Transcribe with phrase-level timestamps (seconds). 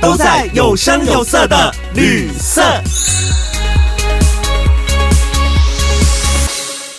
[0.00, 2.62] 都在有声有色的旅色。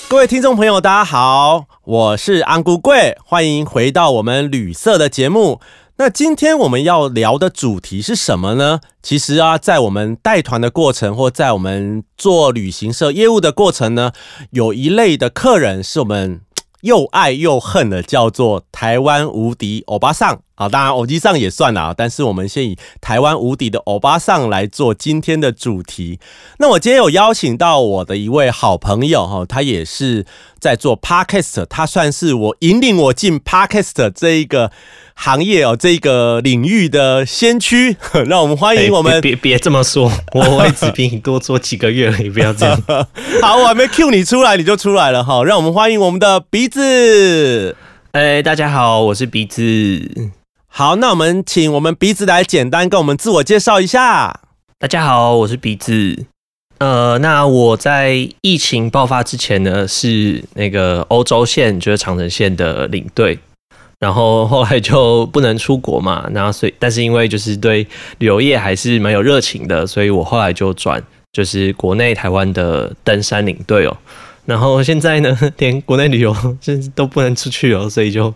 [0.08, 5.60] 各位听众朋友，大家好，我是安姑贵，欢迎回到我们旅色的节目。
[5.98, 8.80] 那今天我们要聊的主题是什么呢？
[9.02, 14.12] 其实啊，在我们带团的过程，或在我们做旅行社业务的过程呢，
[14.52, 16.42] 有一类的客人是我们
[16.86, 20.70] 又爱又恨的，叫做台湾无敌欧巴桑啊。
[20.70, 26.20] 当然，欧巴桑也算啊，但是我们先以台湾无敌的欧巴桑来做今天的主题。
[26.60, 30.28] 那我今天有邀请到我的一位好朋友哈，他也是
[30.60, 34.72] 在做 podcast，他算是我引领我进 podcast 这一个。
[35.16, 39.20] 行业哦，这个领域的先驱， 让我们欢迎我们。
[39.22, 42.80] 别别这么说，我也只比你多做几个月，你不要这样。
[43.42, 45.44] 好，我还没 Q 你出来，你就出来了哈。
[45.44, 47.76] 让我们欢迎我们的鼻子。
[48.12, 50.32] 哎，大家好，我是鼻子。
[50.68, 54.42] 好，那我们请我们鼻子来简单跟我们自我介绍一下。
[54.78, 56.26] 大家好，我是鼻子。
[56.78, 63.40] 呃，那我在疫情爆发之前呢，是那个欧洲线，就是长城线的领队。
[64.00, 67.86] 然后后来就不能出国嘛， 然后所以但是因为就是对
[68.20, 71.02] 旅游业还是蛮有热情的，所以我后来就转
[71.32, 73.98] 就是国内台湾的登山领队哦。
[74.46, 78.32] 然后现在呢， 连国内旅游甚至都不能出去哦，所以就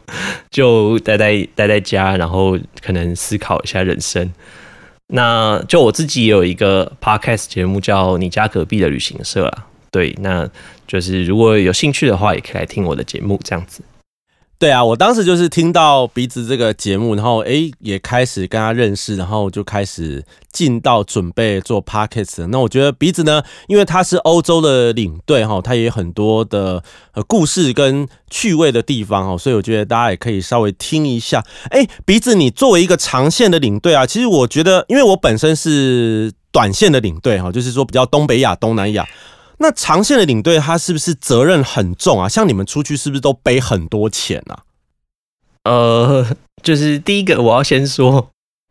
[0.49, 4.33] 就待在待在家，然后可能思考一下人生。
[5.11, 10.49] 那就我自己也有一个 podcast 节目叫《你家隔壁的旅行社》啊，对，那
[10.87, 13.81] 就是如果有兴趣的话，也可以来听我的节目这样子。
[14.59, 20.21] 对啊，我当时就是听到鼻子这个节目，然后哎也开始跟他认识，然后就开始
[20.51, 22.45] 进到准备做 p o c k e t。
[22.47, 26.83] 那我觉得鼻子呢，因为他是欧洲的领队哈，他也有很多的
[27.13, 31.41] 呃故事跟趣味的地方哈，所以我觉得大家也可以稍微听一下。
[31.69, 39.07] 哎，鼻子，你作为一个长线的领队啊，其实我觉得，因为我本身是短线的领队哈，就是说比较东北亚、东南亚。
[39.59, 42.27] 那长线的领队他是不是责任很重啊？
[42.27, 44.63] 像你们出去是不是都背很多钱啊？
[45.65, 46.25] 呃，
[46.63, 48.29] 就是第一个我要先说，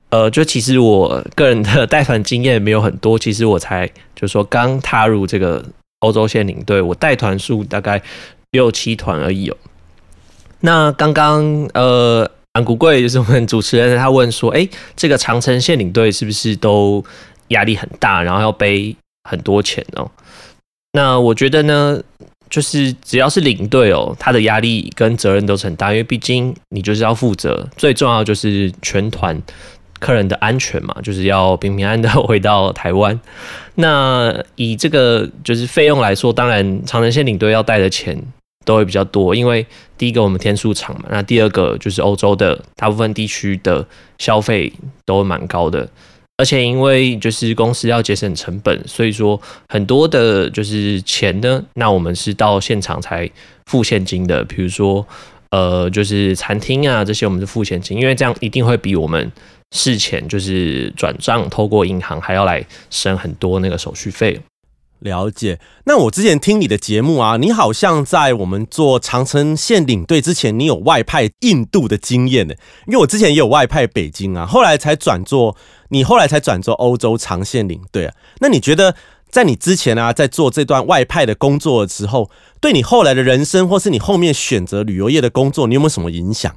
[0.09, 5.63] 呃，就其实我个人的带团经验没有很多，其实我才就是说刚踏入这个
[6.01, 8.03] 欧洲线领队，我带团数大概
[8.53, 9.57] 六七团而已哦。
[10.61, 14.67] 那刚刚呃，安古贵就是我们主持人，他问说，哎，
[14.97, 17.05] 这个长城线领队是不是都
[17.49, 18.97] 压力很大，然后要背
[19.29, 20.11] 很多钱哦？
[20.99, 22.03] 那我觉得呢，
[22.51, 29.41] 就是只要是领队哦，他的压力跟责任都是很大，因为毕竟你就是要负责，最重要就是全团
[30.01, 33.21] 客人的安全嘛，就是要平平安安的回到台湾。
[33.77, 38.21] 那以这个就是费用来说，当然长城线领队要带的钱
[38.65, 39.65] 都会比较多，因为
[39.97, 43.87] 第一个我们天数长嘛，那第二个就是欧洲的大部分地区的
[44.19, 44.73] 消费
[45.07, 45.89] 都蛮高的。
[46.39, 49.39] 而且因为就是公司要节省成本，所以说
[49.69, 53.29] 很多的就是钱呢，那我们是到现场才
[53.67, 54.45] 付现金的。
[54.45, 55.05] 比如说，
[55.51, 59.31] 呃，就是餐厅啊这些，我们是付现金，因为这样一定会比我们
[59.73, 64.41] 事前就是转账透过银行还要来省很多那个手续费。
[65.01, 65.61] 了解。
[65.87, 72.55] 那我之前听你的节目啊，你好像在我们做长城线领队之前，你有外派印度的经验呢。
[72.87, 75.57] 因为我之前也有外派北京啊，后来才转做，
[75.89, 78.15] 你后来才转做欧洲长线领队啊。
[78.41, 78.95] 那你觉得
[79.31, 86.55] 在你之前啊，在做这段外派的工作的时候，对你后来的人生，或是你后面选择旅游业的工作，你有没有什么影响？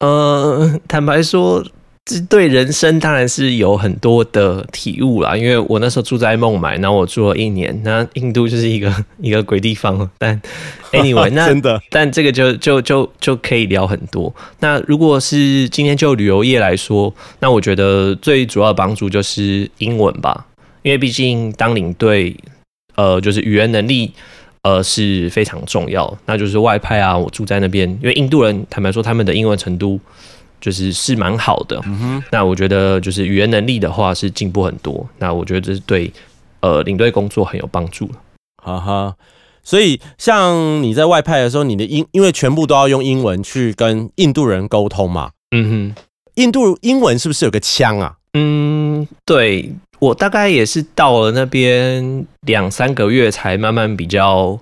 [0.00, 1.64] 呃，坦白说。
[2.06, 10.10] 这对人生当然是有很多的体悟啦，因为我那时候住在孟买，然后我住了一年，那印度就是一个一个鬼地方。
[10.18, 10.38] 但
[10.92, 14.30] anyway，那真的，但这个就就就就可以聊很多。
[14.60, 17.10] 那如果是今天就旅游业来说，
[17.40, 20.46] 那我觉得最主要的帮助就是英文吧，
[20.82, 22.36] 因为毕竟当领队，
[22.96, 24.12] 呃，就是语言能力
[24.60, 26.14] 呃是非常重要。
[26.26, 29.98] 那就是外派啊，我住在那边，因为印度人坦白说，他们的英文程度。
[30.64, 36.10] 就是是蛮好的，嗯那我觉得就是语言能力的话是进步很多，那我觉得这是对
[36.60, 38.08] 呃领队工作很有帮助
[38.64, 39.14] 哈哈，
[39.62, 46.02] 所以像你在外派的时候，你的英因为全部都要用英文去跟印度人沟通嘛，嗯哼，
[46.36, 48.16] 印度英文是不是有个腔啊？
[48.32, 54.58] 嗯，对我大概也是到了那边两三个月才慢慢比较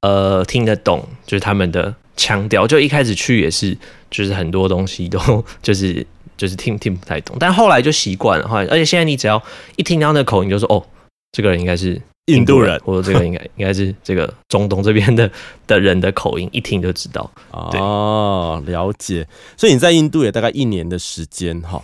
[0.00, 2.66] 呃听得懂，就是他们的腔调。
[2.66, 3.76] 就一开始去也是，
[4.10, 5.18] 就是很多东西都
[5.60, 8.46] 就是就是听听不太懂，但后来就习惯了。
[8.46, 9.42] 后来，而且现在你只要
[9.76, 10.84] 一听到那口音，就说哦，
[11.32, 15.28] 这个人应该是印度人，或者这个应该应该是这个中东这边的
[15.66, 17.28] 的人的口音，一听就知道。
[17.50, 19.26] 哦，了解。
[19.56, 21.82] 所以你在印度也大概一年的时间哈。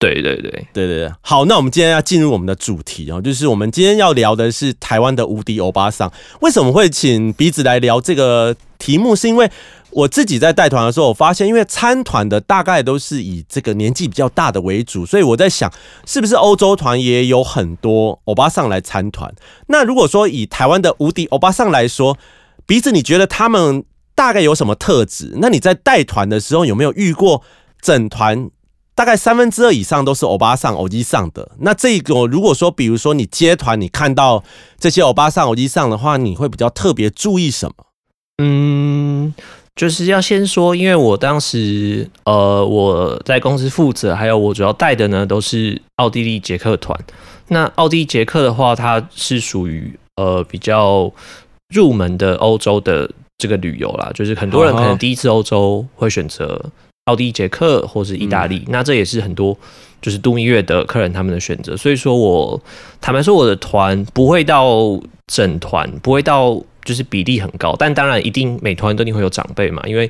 [0.00, 0.50] 对对对。
[0.72, 6.10] 对对，好，那我们今天要进入我们的主题哦，就是我们今天要聊的是台湾的无敌欧巴桑。
[6.40, 9.14] 为什么会请鼻子来聊这个题目？
[9.14, 9.50] 是因为
[9.90, 15.70] 我自己在带团的时候，我发现，因为参团的大概都是以这个年纪比较大的为主，所以我在想，
[16.06, 19.30] 是不是欧洲团也有很多欧巴桑来参团？
[19.66, 22.16] 那如果说以台湾的无敌欧巴桑来说，
[22.64, 25.34] 鼻子你觉得他们大概有什么特质？
[25.42, 27.42] 那你在带团的时候有没有遇过
[27.82, 28.48] 整团？
[29.00, 31.52] 大概三分之二以上都是欧巴上、欧基上的。
[31.60, 34.44] 那这个如果说，比如说你接团，你看到
[34.78, 37.74] 这些欧巴上、欧基上的话，你会比较特别注意什么？
[38.42, 39.32] 嗯，
[39.74, 46.94] 就是要先说，因为我当时呃我在公司负责，还有我主要带的呢都是奥地利捷克团。
[47.48, 51.10] 那奥地利捷克的话，它是属于呃比较
[51.74, 56.62] 入门的欧洲的这个旅游啦，就是很多人可能第一次欧洲会选择。
[57.10, 59.56] 奥地利、捷克或是意大利，那这也是很多
[60.00, 61.76] 就是度蜜月的客人他们的选择。
[61.76, 62.62] 所以说我
[63.00, 66.54] 坦白说，我的团不会到整团，不会到
[66.84, 70.08] 就是比例很高，但当然一定每团都一定会有长辈嘛，因为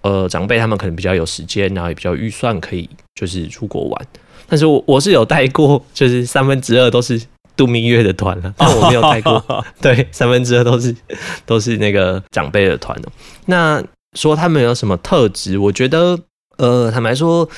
[0.00, 4.06] 呃长辈他们可能比较有时间，然后也比较预算可以就是出国玩。
[4.48, 7.20] 但是我我是有带过，就是三分之二都是
[7.54, 9.44] 度蜜月的团了，但我没有带过，
[9.80, 10.96] 对，三分之二都是
[11.44, 13.12] 都是那个长辈的团哦。
[13.46, 13.84] 那
[14.14, 15.58] 说他们有什么特质？
[15.58, 16.18] 我觉得。
[16.58, 17.48] 呃，坦白说，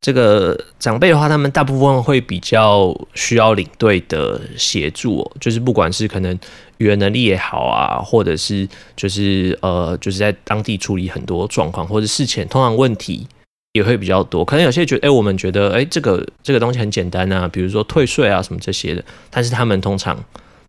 [0.00, 6.38] 这个长辈的话，他们大部分会比较需要领队的协助，哦，就是不管是可能
[6.78, 13.26] 语言能力也好啊，或者是就是呃，就是在当地处理很多状况，或者事前通常问题
[13.72, 14.44] 也会比较多。
[14.44, 20.18] 可能有些觉得，哎，我们觉得，哎，这个这个东西很简单啊，比如说退税啊什么这些的，但是他们通常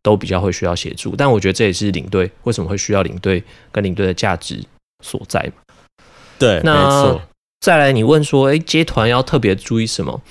[0.02, 1.16] 都比较会需要协助。
[1.16, 3.42] 但我觉得这也是领队为什么会需要领队
[3.72, 4.62] 跟领队的价值
[5.04, 5.76] 所在嘛。
[6.38, 7.22] 对，没错。
[7.60, 10.22] 再来，你问说，哎，接团要特别注意什么？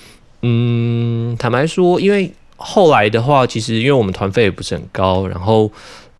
[0.41, 5.71] 嗯，坦白说，因为后来的话，其实因为我们团费也不是很高，然后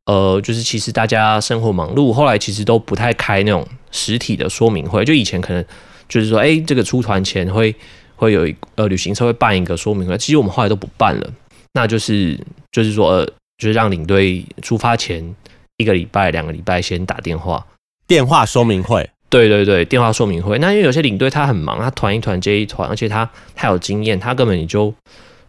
[0.06, 5.04] 呃，就是其实大家生活忙碌，后来其实都不太开那种实体的说明会。
[5.06, 5.64] 就以前可能
[6.10, 7.74] 就是说，哎，这个出团前会
[8.16, 11.34] 会有一呃旅行社会办一个说明会，其实我们后来都不办了。
[11.74, 12.40] 那就是
[12.72, 13.26] 就是说，呃，
[13.58, 15.36] 就是让领队出发前
[15.78, 17.66] 一个礼拜、两个礼拜先打电话，
[18.08, 19.10] 电话说明会。
[19.30, 20.58] 对对对，电话说明会。
[20.60, 24.94] 那因为有些领队他很忙，他团一团接一团，而且他太有经验，他根本你就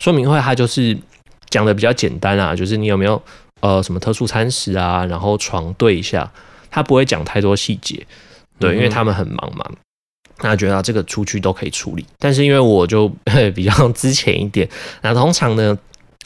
[0.00, 0.96] 说明会他就是
[1.48, 3.22] 讲的比较简单啊，就是你有没有
[3.60, 6.28] 呃什么特殊餐食啊，然后床对一下，
[6.70, 8.04] 他不会讲太多细节。
[8.58, 9.64] 对，因为他们很忙嘛，
[10.42, 12.04] 那觉得这个出去都可以处理。
[12.18, 13.08] 但是因为我就
[13.54, 14.68] 比较之前一点，
[15.02, 15.78] 那通常呢，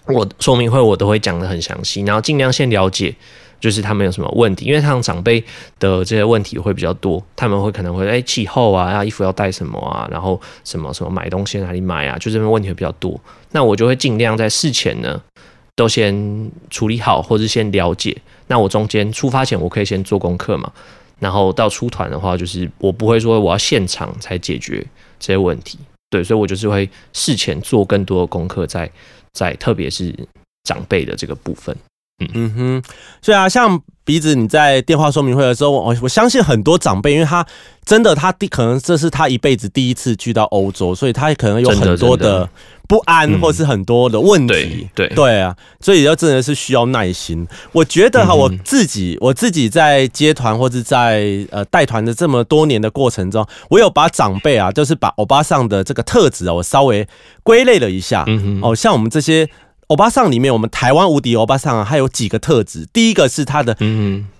[0.07, 3.15] 我说明会我都会讲的很详细，然后尽量先了解。
[3.63, 5.41] 就是他们有什么问题，因为他们长辈
[5.79, 13.19] 的这些问题会比较多，他们会可能会哎气候啊，衣服要带什么啊，然后什么什么买东西哪里买啊，就这边问题会比较多。
[13.53, 15.23] 那我就会尽量在事前呢
[15.77, 18.17] 都先处理好，或者先了解。
[18.49, 20.73] 那我中间出发前我可以先做功课嘛，
[21.21, 24.85] 然后到出团的话，就是我不会说我要现场才解决
[25.21, 25.79] 这些问题，
[26.11, 28.91] 对，所以我就是会事前做更多的功课，在
[29.33, 30.13] 在特别是
[30.65, 31.75] 长辈的这个部分。
[32.35, 32.83] 嗯哼，
[33.21, 37.47] 所以啊，像鼻子，你在电话说明会的时候，我我相信很多长辈，因为他
[37.85, 42.49] 真的他第可能这是他一辈子第一次去到欧洲，所以他可能有很多的
[42.89, 44.89] 不安，或是很多的问题。
[44.93, 47.47] 对对啊，所以要真的是需要耐心。
[47.71, 57.07] 我觉得哈，我自己我自己在接团或者在呃带团的这么多年的过程中，我有把长辈啊，就是把欧巴桑的这个特质啊，我稍微
[57.45, 58.25] 归类了一下。
[58.27, 59.49] 嗯哼，哦，像我们这些。
[59.93, 62.89] 欧巴桑里面，我们台湾无敌欧巴桑啊，还有几个特质。
[62.95, 63.77] 第一个是他的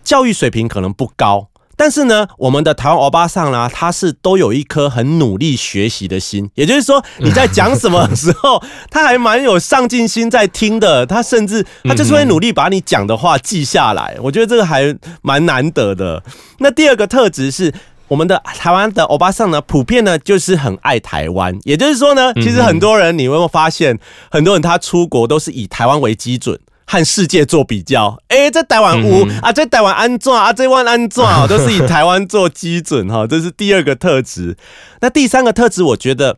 [0.03, 6.51] 教育水平可能不高，但是呢，我们的台湾欧巴桑呢，他是都有一颗很努力学习的心。
[6.55, 11.05] 也就是说，你在讲什么时候，他还蛮有上进心在听的。
[11.05, 14.17] 他甚至他就是会努力把你讲的话记下来。
[14.23, 16.23] 我觉得这个还蛮难得的。
[16.61, 17.75] 那第二个特质是。
[18.13, 21.59] 我们的台湾的欧巴桑呢，普遍呢就是很爱台湾。
[21.63, 23.99] 也就是说呢，其实很多人你有没有发现，
[24.31, 28.19] 很多人他出国都是以台湾为基准，和世界做比较。
[28.29, 34.59] 哎，在台湾屋啊，在台湾安装啊，这湾安装 都是以台湾做基准哈，这是第二个特质。
[35.01, 36.37] 那第三个特质，我觉得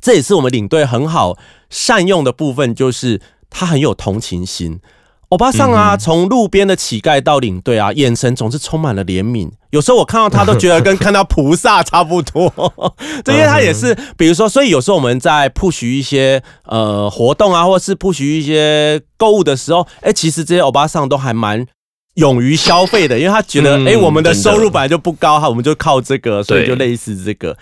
[0.00, 1.36] 这也是我们领队很好
[1.68, 4.78] 善用的部分，就是他很有同情心。
[5.30, 9.48] 欧巴桑啊，从路边的乞丐到领队啊，眼神总是充满了怜悯。
[9.70, 12.52] 有时候我看到他，都觉得跟看到菩萨差不多。
[13.24, 21.64] 这些他也是，比如说，所以有时候我们在 push 一些呃活动啊，或是 push 一些购物的时候，哎，其实这些欧巴桑都还蛮
[22.14, 27.56] 勇于消费的，因为他觉得，哎，我们的收入本来就不高哈，我们就靠这个，所以就类似这个。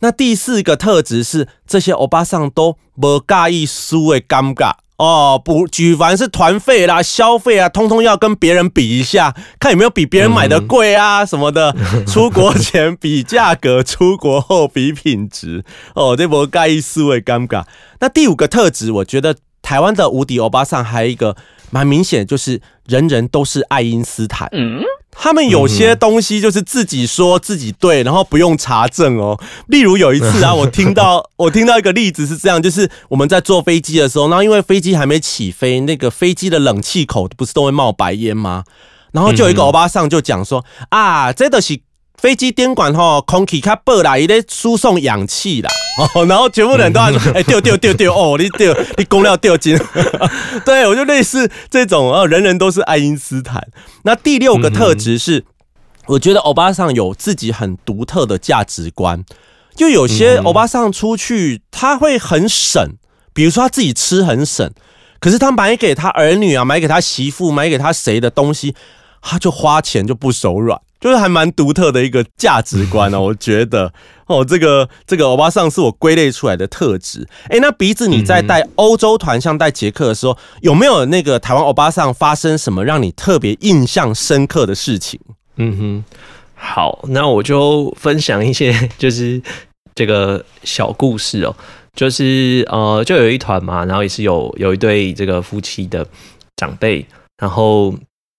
[0.00, 4.72] 那第四个特质是，这些欧巴桑都不介意输的尴尬。
[5.02, 11.74] 哦，不，举凡是团费啦、消费啊，通通要跟别人比一下，看有没有比别人买的贵啊什么的。
[12.06, 15.64] 出国前比价格，出国后比品质。
[15.96, 17.64] 哦，这波盖意思维尴尬。
[17.98, 21.36] 那第五个特质，我觉得台湾的无敌欧巴桑还有一个
[21.70, 24.48] 蛮明显，就是人人都是爱因斯坦。
[24.52, 24.82] 嗯。
[25.12, 29.38] 他们有些东西就是自己说自己对，然后不用查证哦。
[29.68, 38.64] 例如有一次啊，我听到 我听到一个例子是这样，就是我们在坐飞机的时候，然后因为飞机还没起飞，那个飞机的冷气口不是都会冒白烟吗？
[39.12, 41.80] 然后就有一个欧巴桑就讲说啊，这都是。
[42.22, 45.68] 飞机电管吼，空气卡薄啦，伊咧输送氧气啦，
[46.14, 49.76] 哦， 然后全部人都在说，哎，掉掉掉掉，哦，你掉，你公料掉金，
[50.64, 53.66] 对我就类似这种，哦，人人都是爱因斯坦。
[54.04, 55.44] 那第六个特质是，
[56.06, 59.24] 我觉得欧巴桑有自己很独特的价值观，
[59.74, 62.90] 就有些欧巴桑出去他会很省，
[63.34, 64.70] 比如说他自己吃很省，
[65.18, 68.76] 可是他买给他儿女啊，买给他媳妇，买给他谁的东西，
[69.20, 70.80] 他就花钱就不手软。
[71.02, 73.92] 就是还蛮独特的一个价值观哦， 我觉得
[74.26, 77.26] 哦，这个这个欧巴桑是我归类出来的特质。
[77.48, 85.18] 哎，那鼻子你在带欧洲团，像带捷克的时候，有没有那个台湾欧巴桑发生什么让你特别印象深刻的事情？
[85.56, 86.04] 嗯哼，
[86.54, 89.42] 好，那我就分享一些 就是
[89.96, 91.54] 这个小故事哦，
[91.96, 96.06] 就是呃，就有一团嘛，然后也是有有一对这个夫妻的
[96.54, 97.04] 长辈，
[97.38, 97.92] 然后。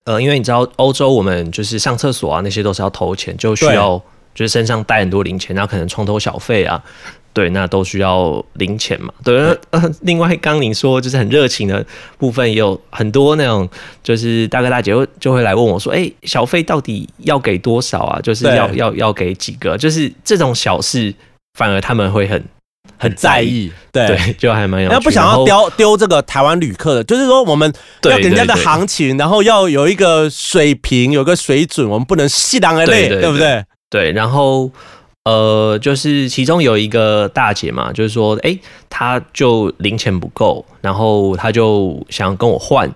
[0.05, 3.97] 呃，因为你知道欧洲，我们就是上厕所啊，那些都是要投钱，就需要
[4.35, 6.83] 就是身上带很多零钱，然后可能床头小费啊，
[7.31, 9.13] 对，那都需要零钱嘛。
[9.23, 11.85] 对，呃，另外刚您说就是很热情的
[12.17, 13.69] 部分，也有很多那种
[14.03, 18.19] 就是大哥大姐会就会来问我说，哎，小费到底要给多少啊？
[18.21, 19.77] 就是要要要给几个？
[19.77, 21.13] 就是这种小事，
[21.57, 22.43] 反而他们会很。
[22.97, 24.89] 很在意，对，就还蛮有。
[24.89, 27.71] 那不想要丢丢这个台湾旅客的，就是说我们
[28.03, 33.65] 要给人家的行情，然后要有一个水平，有个水准，我们不能细当而累，对不对？
[33.89, 34.11] 对。
[34.11, 34.71] 然后
[35.25, 38.57] 呃，就是其中有一个大姐嘛，就是说，哎，
[38.89, 42.89] 她就零钱不够，然后她就想跟我换。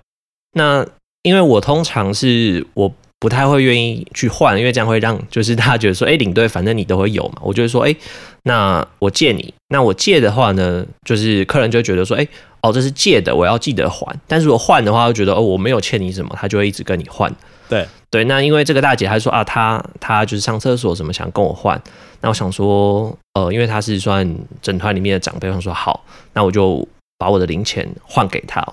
[0.54, 0.86] 那
[1.24, 2.94] 因为我通常是我。
[3.20, 7.40] 不太会愿意去换，因为这样会让就是大家觉得说，哎，领队反正你都会有嘛。
[7.42, 7.96] 我就会说，哎，
[8.44, 9.54] 那我借你。
[9.70, 12.28] 那我借的话呢，就是客人就觉得说，哎，
[12.62, 14.16] 哦，这是借的，我要记得还。
[14.28, 17.34] 但是如果换的话，就觉得哦，我没有欠你什么，他就会一直跟你换。
[17.68, 21.82] 对对，那因为这个大姐她说啊，她她就是上厕所什么想跟我换。
[22.22, 28.66] 那我想说，呃，因为她是算整团里面的长辈，我说好，那我就把我的零钱换给她。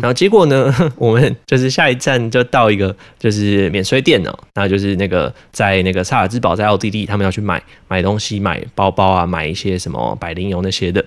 [0.00, 0.74] 然后结果呢？
[0.96, 11.04] 我们就是下一站就到一个就是免税店哦，那就是那个在那个萨尔兹堡，在奥地利，他们要去买买东西，买包包啊，买一些什么百灵油那些的。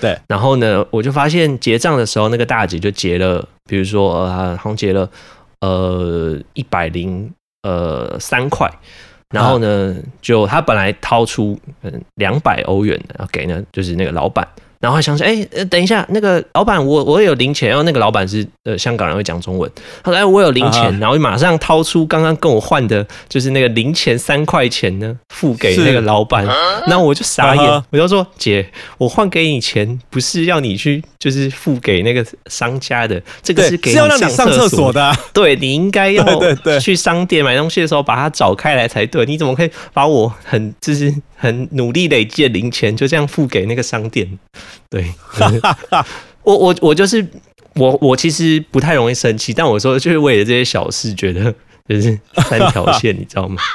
[0.00, 5.08] 对，然后呢，我就发现结账的时候，那个大姐就结了，比如说呃，好像结了
[5.60, 7.30] 呃一百零
[7.62, 8.70] 呃三块，
[9.30, 14.46] 然后呢，就他本来掏出嗯两百欧元的要给呢，就是那个老板。
[14.84, 19.70] 然后想起，哎，呃，等一下，那个老板，我我有零钱，然后那个老板是呃香港人，会讲中文。
[20.02, 26.44] 他说，哎，我有零钱，然后马上掏出刚刚跟我换的，就是那个零钱三块钱呢，付给那个老板。
[26.86, 35.16] 然后我就傻眼，我就说，姐，我换给你钱，不是要你去，就是付给那个商家的，这个是给要让你上厕所的。
[35.32, 36.22] 对你应该要
[36.78, 39.24] 去商店买东西的时候把它找开来才对。
[39.24, 44.28] 你怎么可以把我很就是很努力累积的零钱就这样付给那个商店？
[44.90, 45.12] 对，
[46.42, 47.26] 我我我就是
[47.74, 51.54] 我我其实不太容易生气，但我说就是为了这些小事，觉得
[51.88, 53.60] 就是三条线， 你知道吗？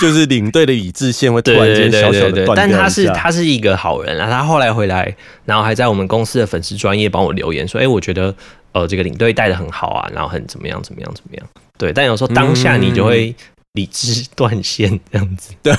[0.00, 5.12] 就是领队的理智线会突然间小小的断但他是他是一个好人啊，他后来回来，
[5.44, 8.32] 然后还在我们公司的粉丝专业帮我留言说，哎，我觉得
[8.70, 11.44] 呃这个领队带的很好啊，然后很怎么样怎么样怎么样。
[11.76, 13.34] 对，但有时候当下你就会
[13.72, 15.52] 理智断线这样子。
[15.64, 15.74] 对。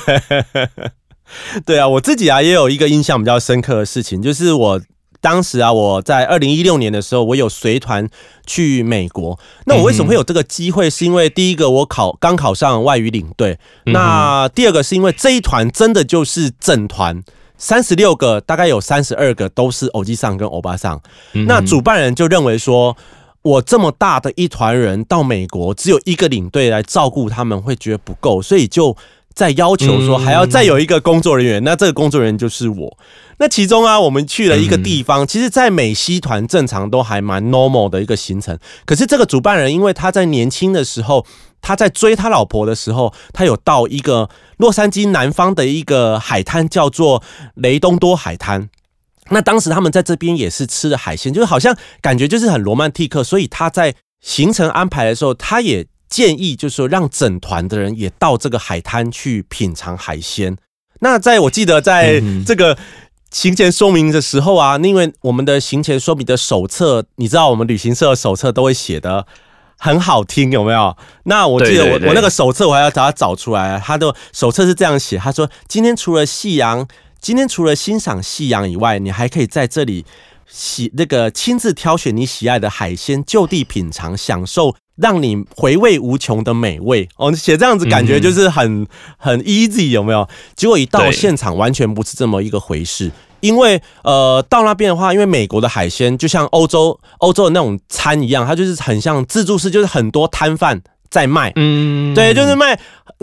[1.66, 4.80] 对啊，我自己啊也有一个印象比较深刻的事情，就是我
[5.20, 8.08] 当时啊我在二零一六年的时候，我有随团
[8.46, 9.38] 去美国。
[9.66, 10.88] 那我为什么会有这个机会？
[10.88, 17.22] 是因为第一个我考刚考上外语领队，那第二个是因为这一团真的就是整团
[17.58, 20.98] 三十六个，大概有三十二个都是欧基上跟欧巴上。
[21.34, 22.96] 嗯那主办人就认为说，
[23.42, 28.96] 我这么大的一团人到美国，只有一个领队来照顾他们，会觉得不够，所以就
[29.34, 31.62] 在要求说嗯还要再有一个工作人员。
[31.64, 32.98] 那这个工作人员就是我。
[33.38, 38.58] 那其中啊，我们去了一个地方，其实，在美西团正常都还蛮 normal 的一个行程。
[38.84, 41.24] 可是这个主办人，因为他在年轻的时候，
[41.62, 47.22] 他在追他老婆的时候，他有到一个洛杉矶南方的一个海滩，叫做
[47.54, 48.68] 雷东多海滩。
[49.30, 60.56] 那当时他们在这边也是吃的海鲜，就是好像感觉就是很罗曼蒂克，所以他在行程安排的时候，他也建议就是说让整团的人也到这个海滩去品尝海鲜。
[60.98, 62.76] 那在我记得在嗯这个
[63.30, 69.24] 行前说明的时候啊，因为我们的行前说明的手册，你知道我们旅行社的手册都会写的
[69.78, 70.94] 很好听，有没有？
[71.22, 76.86] 那我记得我我那个手册我还要把它找出来，他的手册是这样写，他说今天除了夕阳，
[77.20, 80.04] 今天除了欣赏夕阳以外，你还可以在这里
[80.46, 87.08] 喜那个亲自挑选你喜爱的海鲜，就地品尝，享受让你回味无穷的美味。
[87.16, 90.28] 哦，写这样子感觉就是很、很 easy，有没有？
[90.54, 93.10] 结果一到对现场，完全不是这么一个回事。
[93.40, 101.50] 因为呃，到那边的话，因为美国的海鲜就像欧洲欧洲的那种餐一样，它就是很像自助式，就是很多摊贩在卖。
[101.56, 102.78] 嗯，对，就是卖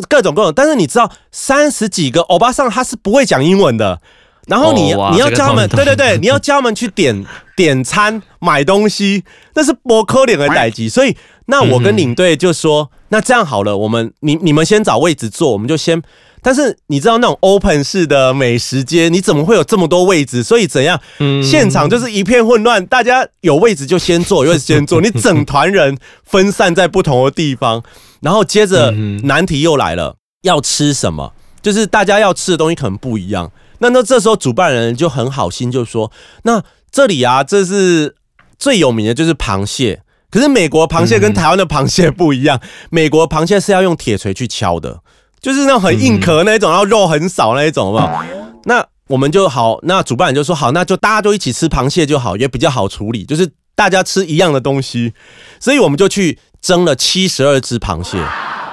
[0.09, 0.51] 各种各种。
[0.55, 4.01] 但是你知道，三十几个欧巴桑他是不会讲英文的，
[4.47, 7.23] 然后你、你要教他们，懂对对对， 你要教他们去点
[7.55, 10.89] 点餐、买东西，那是博科脸的代级。
[10.89, 11.15] 所以，
[11.47, 16.01] 那我跟领队就说，那这样好了，我们你你们先找位置坐，我们就先。
[16.41, 20.43] 但是你知道那种 open 式的美食街，你怎么会有这么多位置？
[20.43, 20.99] 所以怎样？
[21.19, 25.01] 嗯现场就是一片混乱，大家有位置就先坐，有位置先坐。
[25.01, 27.83] 你整团人 分散在不同的地方，
[28.21, 31.33] 然后接着嗯难题又来了，要吃什么？
[31.61, 33.51] 就是大家要吃的东西可能不一样。
[33.79, 36.11] 那那这时候主办人就很好心，就说：
[36.43, 38.15] 那这里啊，这是
[38.57, 40.01] 最有名的就是螃蟹。
[40.37, 42.61] 可是美国螃蟹跟台湾的螃蟹不一样，
[42.91, 44.99] 美国螃蟹是要用铁锤去敲的，
[45.41, 48.23] 就是那种很硬壳那一种，然后肉很少那一种，好不好？
[48.65, 55.11] 那我们就好，那主办人就说好，那就大家就一起吃螃蟹就好，也比较好处理，就是大家吃一样的东西，
[55.59, 58.19] 所以我们就去蒸了七十二只螃蟹。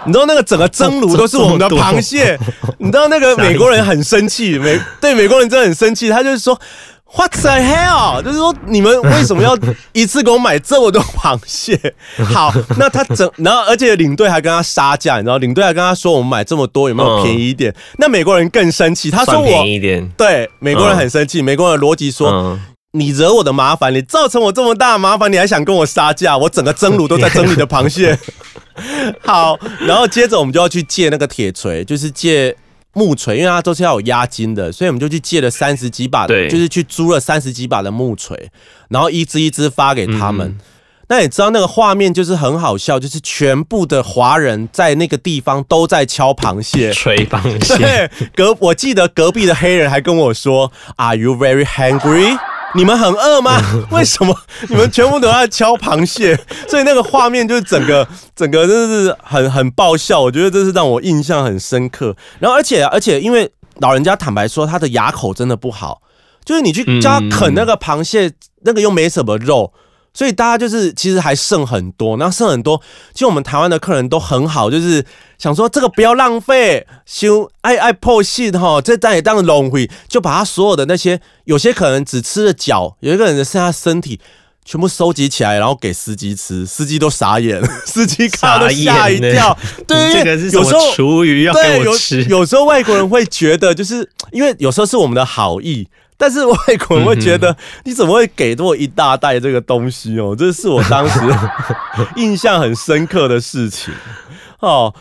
[0.05, 2.39] 你知道那个整个蒸炉都是我们的 螃蟹，
[2.77, 6.61] 你知道那个美国人很生气，美对美国人真的很生气，他就是说。
[7.17, 8.23] What the hell？
[8.23, 9.57] 就是说你们为什么要
[9.93, 11.79] 一次给我买这么多螃蟹？
[12.33, 17.75] 好，那他整，然后而且领队还跟他杀价，你知道，领队还跟他说我们买这么多有没有嗯便宜一点？
[17.99, 22.31] 那美国人更生气，他说我便宜一点，对美国人很生气，美国人的逻辑说。
[22.31, 22.61] 嗯，
[22.97, 26.39] 你惹我的麻烦，你造成我这么大的麻烦，你还想跟我杀价？
[26.39, 28.17] 我整个蒸炉都在蒸你的螃蟹。
[29.25, 32.57] 好，然后接着我们就要去借那个铁锤，就是借
[32.95, 38.51] 木锤，因为它都是要有押金的，所以我们就去借了三十几把就是去租了三十几把的木锤，
[38.89, 40.49] 然后一支一支发给他们。
[40.49, 40.59] 嗯
[41.07, 52.39] 那你知道那个画面就是很好笑，就是全部的华人在那个地方都在敲螃蟹，锤螃蟹，对，隔我记得隔壁的黑人还跟我说：“Are you very hungry？”
[52.75, 53.61] 你们很饿吗？
[53.91, 54.37] 为什么
[54.69, 56.39] 你们全部都在敲螃蟹？
[56.69, 62.15] 所以那个画面就是整个整个真的是很很爆笑，我觉得这是让我印象很深刻。
[62.41, 66.03] 然后而且而且因为老人家坦白说他的牙口真的不好，
[66.45, 68.33] 就是你去叫他啃那个螃蟹，
[68.63, 69.73] 那个又没什么肉。
[70.15, 72.81] 所以大家就是其实还剩很多，然后剩很多。
[73.13, 75.05] 其实我们台湾的客人都很好，就是
[75.37, 84.21] 想说这个不要浪费，修 爱爱破戏哈，这当也当龙回，就把他所有的那些有些可能只吃了脚，有一个人只剩下身体。
[84.67, 89.55] 全部收集起来，然后给司机吃，司机都傻眼， 司机看到都吓一跳。
[89.87, 92.25] 对，这个是有时候厨余要给我吃？
[92.25, 100.35] 有时候外国人会觉得，就是因为有时候是我们的好意，但是外国人会觉得你怎么会给我一大袋这个东西哦？
[100.39, 101.21] 这是我当时
[102.17, 103.93] 印象很深刻的事情
[104.61, 104.95] 哦。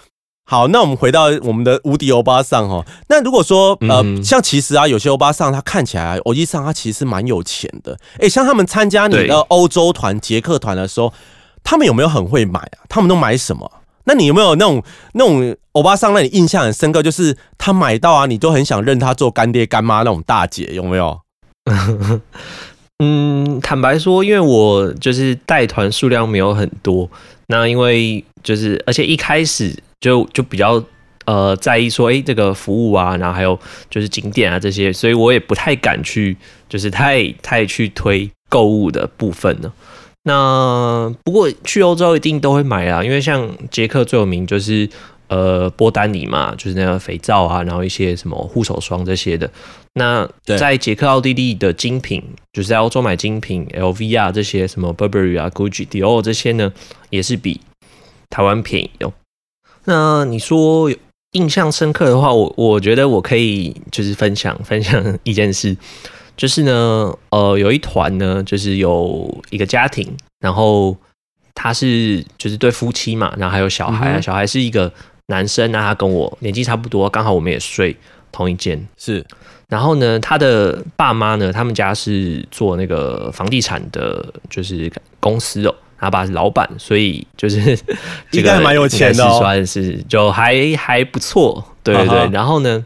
[0.45, 2.86] 好，那我们回到我们的无敌欧巴桑哦。
[3.08, 7.97] 那如果说呃，嗯像其实啊，有些欧巴桑他看起来，欧基桑他其实蛮有钱的。
[8.19, 11.13] 诶，像他们参加你的欧洲团、捷克团的时候，
[11.63, 12.84] 他们有没有很会买啊？
[12.89, 13.71] 他们都买什么？
[14.06, 17.02] 那你有没有那种那种欧巴桑让你印象很深刻？
[17.02, 21.20] 就是他买到啊，你都很想认他做干爹干妈那种大姐，有没有？
[23.00, 27.10] 嗯，坦白说，因为我就是带团数量没有很多，
[27.48, 30.82] 那因为就是而且一开始就就比较
[31.26, 36.38] 呃在意说，诶这个服务啊，然后还有就是景点啊这些，所以我也不太敢去
[36.70, 39.72] 就是太太去推购物的部分呢。
[40.24, 44.90] 那不过去欧洲一定都会买啊，因为像捷克最有名就是
[45.28, 49.50] 呃波丹尼嘛，就是那个肥皂啊，然后一些什么护手霜这些的。
[49.96, 56.74] 那在捷克奥地利的精品，就是在欧洲买精品，LV 啊这些什么 Burberry 啊、Gucci、Dior 这些呢，
[57.10, 57.62] 也是比
[58.30, 59.14] 台湾便宜哦。
[59.86, 60.90] 那你说
[61.34, 65.76] 印象深刻的话，我我觉得我可以就是分享分享一件事，
[66.36, 70.96] 就是呢，呃，有一团呢，就是有一个家庭，然后
[71.54, 74.91] 他是就是对夫妻嘛，然后还有小孩小孩是一个
[75.28, 77.96] 男生，那他跟我年纪差不多，刚好我们也睡
[78.32, 78.88] 同一间。
[78.98, 79.26] 是
[79.69, 85.76] 然后呢，他的爸妈呢，他们家是做那个房地产的，就是公司哦。
[85.96, 87.62] 他爸是老板，所以就是
[88.30, 92.30] 这个应该还蛮有钱的算是就还还不错，对对对。
[92.34, 92.86] 然后呢，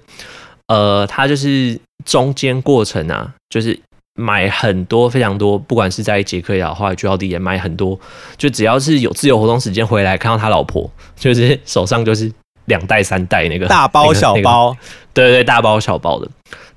[0.68, 3.78] 呃，他就是中间过程啊，就是
[4.16, 8.00] 买很多非常多，不管是在捷克也好，后来去奥地利也买很多，
[8.38, 12.32] 就只要是有自由活动时间回来，看到他老婆，就是手上就是
[12.66, 14.76] 两袋三袋那个大包小，包，
[15.14, 16.28] 对对对，大包小包的。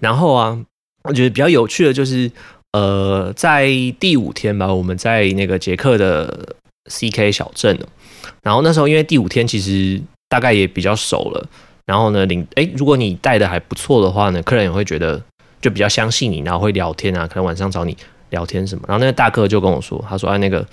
[0.00, 0.58] 然后啊，
[1.04, 2.30] 我觉得比较有趣的就是，
[2.72, 6.54] 呃，在第五天吧，我们在那个捷克的
[6.90, 7.86] CK 小镇哦。
[8.42, 11.46] 然后那时候因为第五天其实大概也比较熟了，
[11.90, 15.20] 然后呢，领哎，如果你带的还不错的话呢，客人也会觉得
[15.60, 17.96] 就比较相信你，然后会聊天啊，可能晚上找你
[18.28, 18.84] 聊天什么。
[18.86, 20.64] 然后那个大哥就跟我说，他说啊，那个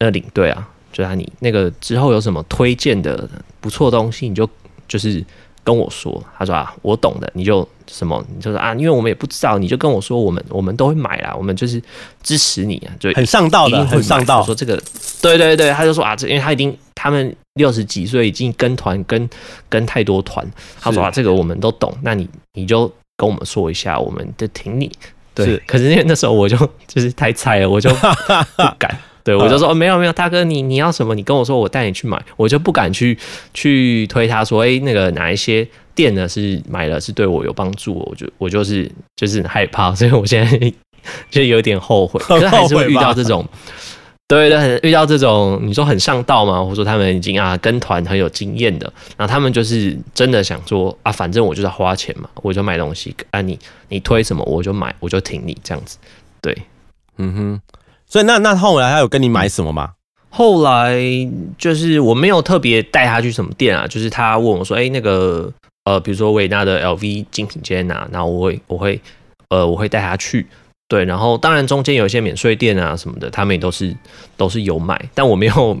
[0.00, 3.26] 那个领队啊，就是啊，你那个之后有什么推荐的
[3.58, 4.46] 不错的东西，你就
[4.86, 5.24] 就是
[5.64, 6.22] 跟我说。
[6.36, 11.82] 他说啊，我懂的，你就什么，你就说啊，因为我们也不知道，你就跟我说，我们我们都会买啦，我们就是
[12.22, 14.42] 支持你啊，就很上道的，很上道。
[14.42, 14.76] 说这个，
[15.22, 19.28] 对对对，他就说啊，这因为他已经他们六十几岁，已经跟团跟
[19.68, 20.44] 跟太多团，
[20.80, 24.90] 他说啊，这个我们都懂，那你你就跟我们说一下，我们就挺你。
[25.32, 26.56] 对是，可是因为那时候我就
[26.88, 27.88] 就是太菜了，我就
[28.56, 28.98] 不敢。
[29.22, 31.14] 对，我就说、哦、没有没有，大哥你你要什么？
[31.14, 33.16] 你跟我说，我带你去买，我就不敢去
[33.52, 40.72] 去推他说，哎、那个哪一些店呢是买了是对我有帮助，我就我就是就是很害怕，所以我现在
[41.30, 43.46] 就有点后悔， 可是还是会遇到这种。
[44.30, 55.98] 对对，很遇到这种你说很上道嘛，或者说他们已经啊跟团很有经验的，然后他们就是真的想说啊，反正我就是花钱嘛，我就买东西啊你你推什么我就买，我就挺你这样子。
[56.40, 56.56] 对，
[57.18, 57.60] 嗯哼，
[58.06, 59.94] 所以那那后来他有跟你买什么吗？
[60.28, 60.96] 后来
[61.58, 65.52] 就是我没有特别带他去什么店啊，就是他问我说，哎、那个
[65.86, 69.00] 呃，比如说维纳的 LV 精品街啊，然后我会我会
[69.48, 70.46] 呃我会带他去。
[70.90, 73.96] 对，然后当然中间有一些免税店啊什么的，他们也都是
[74.36, 75.78] 都是有买，但我没有，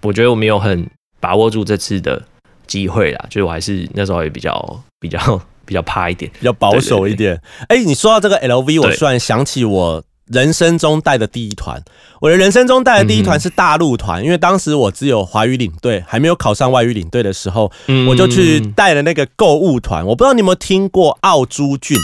[0.00, 0.88] 我觉得我没有很
[1.20, 2.22] 把握住这次的
[2.66, 5.18] 机会啦，就是我还是那时候也比较比较
[5.66, 6.30] 比较怕一点。
[6.40, 7.38] 比较保守一点。
[7.68, 11.82] 哎、你说到这个 LV，我突然想起我人生中带的第一团。
[12.22, 20.06] 我的人生中带的第一团是大陆团，因为当时我只有华语领队，还没有考上外语领队的时候，嗯我就去带了那个购物团。
[20.06, 21.94] 我不知道你有没有听过澳珠郡、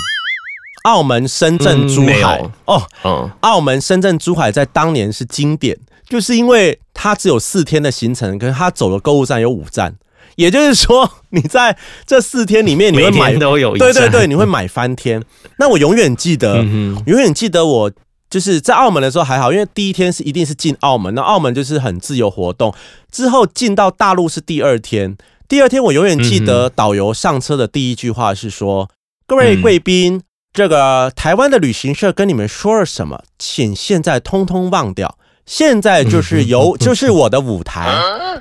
[0.83, 2.51] 澳门、深圳、珠海、有。
[2.67, 2.83] 哦。
[3.05, 3.31] 嗯。
[3.41, 9.95] 澳门、深圳、珠海在当年是经典，就是因为它只有四天的行程，可是它走的购物站有五站，
[10.37, 15.23] 也就是说，你在这四天里面，你会每买天都有对对对，你会买翻天。
[15.59, 17.93] 那我永远记得，嗯永远记得我
[18.29, 22.75] 就是在澳门的时候还好，因为第一天是一定是进澳门，那澳门就是很自由活动。
[23.11, 25.17] 之后进到大陆是第二天，
[25.47, 28.89] 第二天我永远记得导游上车的第一句话是说
[29.29, 37.93] ：“各位贵宾，这个台湾的旅行社跟你们说了什么，请现在通通忘掉。”现在就是由就是我的舞台，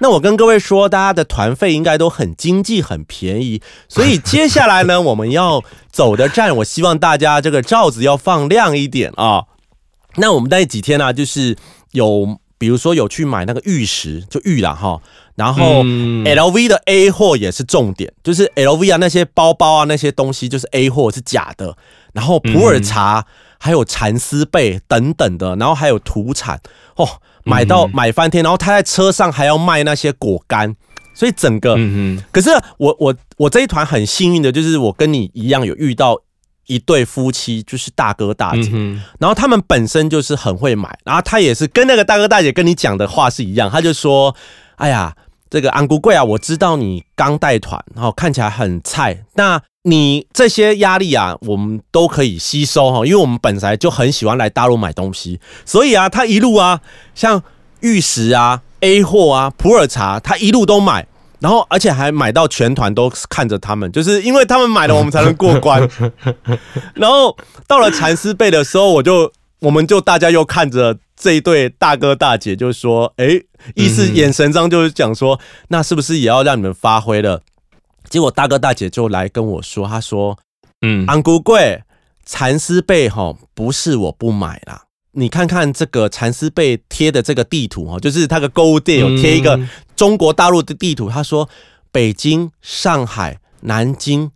[0.01, 9.45] 那我跟各位说，大家的团费应该都很经济、很便宜，所以接下来呢，我们要走的站，我希望大家这个罩子要放亮一点啊。
[10.17, 11.57] 那我们那几天呢、就是
[11.91, 15.01] 有比如说有去买那个玉石，就玉啦哈，
[15.35, 16.23] 然后嗯。
[16.23, 21.75] LV 的 A 货也是重点，就是 LV 啊那些包包啊那些东西就是 A 货是假的，
[22.13, 23.25] 然后普洱茶、
[23.59, 26.59] 还有蚕丝被等等的，然后还有土产
[26.95, 27.07] 哦，
[27.43, 30.75] 买到、嗯买翻天，然后他在车上还要卖那些果干，
[31.13, 31.75] 所以整个
[32.31, 36.21] 可是我我我这一团很幸运的，就是我跟你一样有遇到
[36.67, 44.33] 一对夫妻，就是大哥大姐，嗯，然后他们本身就是很会买，然后他也是跟那个大哥大姐跟你讲的话是一样，他就说
[44.81, 45.13] ：“哎呀，
[45.47, 56.81] 这个安姑贵啊，我知道你刚带团，然后看起来很菜，那你这些压力啊，我们都可以吸收哈，因为我们本来就很喜欢来大陆买东西，所以啊，他一路啊，
[57.13, 57.43] 像
[57.81, 61.05] 玉石啊、A 货啊、普洱茶，他一路都买。”
[61.41, 65.87] 然后，而且还买到全团都看着他们，就是因为他们买了，我们才能过关。
[66.93, 67.35] 然后
[67.67, 73.39] 到了蚕丝被的时候，我就我们就大家又看着这一对大哥大姐，就说：“哎，
[73.75, 77.43] 意思嗯眼神上就是讲说，那是不是也要让你们发挥了？
[78.09, 80.35] 结果大哥大姐就来跟我说，他说
[80.81, 81.83] 嗯，安姑贵
[82.25, 84.85] 蚕丝被哈不是我不买啦。
[85.11, 91.47] 你看看这个蚕丝被贴的这个地图哈，就是他的购物店有贴一个嗯中国大陆的地图，他说
[91.91, 94.31] 北京、上海、南京。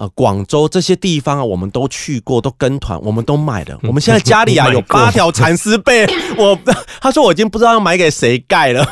[0.00, 3.78] 呃，广州这些地方啊，我们都去过，都跟团，我们都买了。
[3.82, 6.06] 我们现在家里啊 有八条蚕丝被，
[6.38, 6.58] 我
[7.02, 8.82] 他说我已经不知道要买给谁盖了，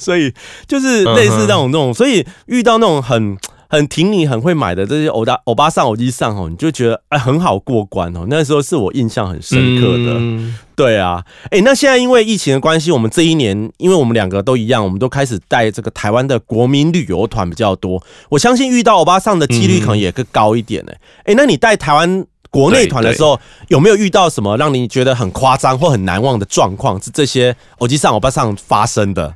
[0.00, 0.34] 所以
[0.66, 8.26] 就是类似那种那种，所以遇到那种很很挺你、很会买的这些欧巴欧巴上、欧基上哦，你就觉得哎很好过关哦。
[8.28, 10.14] 那时候是我印象很深刻的。
[10.18, 18.02] 嗯对啊，哎、那现在因为疫情的关系，我们这一年，因为我们两个都一样，我们都开始带这个台湾的国民旅游团比较多。
[18.28, 20.92] 我相信遇到欧巴上的几率可能也更高一点呢、
[21.24, 27.02] 哎、那你带台湾国内团的时候，有没有遇到什么让你觉得很夸张或很难忘的状况？
[27.02, 29.34] 是这些欧基上、欧巴上发生的？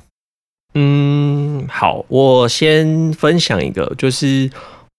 [0.73, 4.49] 嗯，好，我先分享一个，就是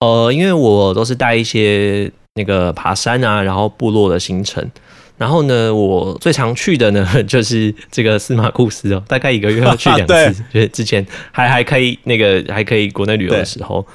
[0.01, 4.71] 呃，因为我都是带一些那个爬山啊，然后部落的行程。
[5.19, 13.87] 然后呢，我最常去的呢， 就是这个司马库斯哦，大概一个月要去两次，就是之前还还可以那个还可以国内旅游的时候，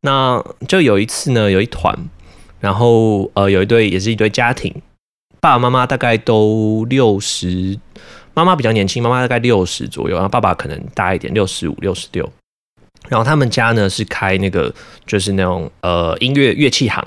[0.00, 1.94] 那就有一次呢，有一团，
[2.60, 4.74] 然后呃有一对也是一对家庭，
[5.38, 7.78] 爸爸妈妈大概都六十，
[8.34, 12.30] 妈妈比较年轻，妈妈大概六十左右，然后爸爸可能大一点，六十五、六十六。
[13.08, 14.72] 然后他们家呢是开那个
[15.06, 17.02] 就是那种呃音乐乐器行，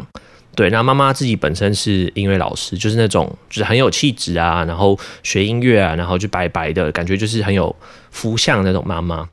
[0.55, 7.73] 对，那妈妈自己本身是音乐老师，就是那种就是很有气质啊，然后学音乐啊，然后就白白的感觉，就是很有
[8.09, 9.29] 福相的那种妈妈。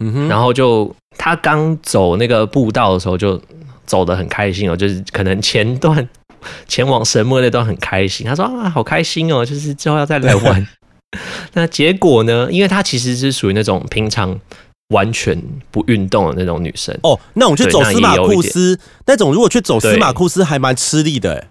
[0.00, 3.40] 嗯哼，然后就他刚走那个步道的时候，就
[3.84, 6.08] 走得很开心哦，就是可能前段
[6.66, 10.66] 前往神木那段很开心，他说啊好开心哦，就是之后要再来玩。
[11.54, 12.48] 那结果呢？
[12.50, 14.38] 因为她其实是属于那种平常
[14.88, 15.40] 完全
[15.70, 21.48] 不运动的那种女生，哦，那种去走司马库斯那种，如果去走司对马库斯还蛮吃力的、欸。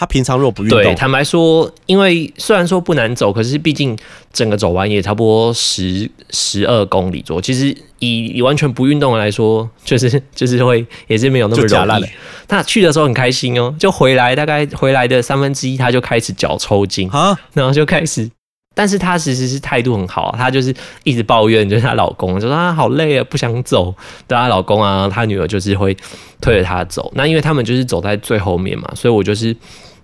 [0.00, 3.98] 他平常如果不运对，动，坦白说，因为虽然说不难走，可是毕竟
[4.32, 7.42] 整个走完也差不多十十二公里左右。
[7.42, 12.06] 其实以以完全不运动的来说， 就是就是会也是没有那么容易就假烂了。
[12.46, 18.30] 他去的时候很开心哦，就回来大概回来的三分之一，她就开始脚抽筋，啊，然后就开始。
[18.78, 23.92] 但是她其实是态度很好啊，她就是一直抱怨，就是她老公就说啊好累啊，不想走。
[24.28, 25.96] 对她老公啊，她女儿就是会
[26.40, 27.10] 推着她走。
[27.16, 29.56] 那因为他们就是走在最后面嘛，所以我就是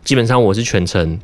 [0.02, 1.16] 基本上我是全程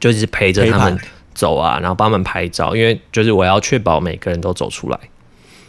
[0.00, 0.98] 就是陪着他们
[1.34, 4.98] 走啊，然后帮他们拍照，因为就是我要确保每个人都走出来。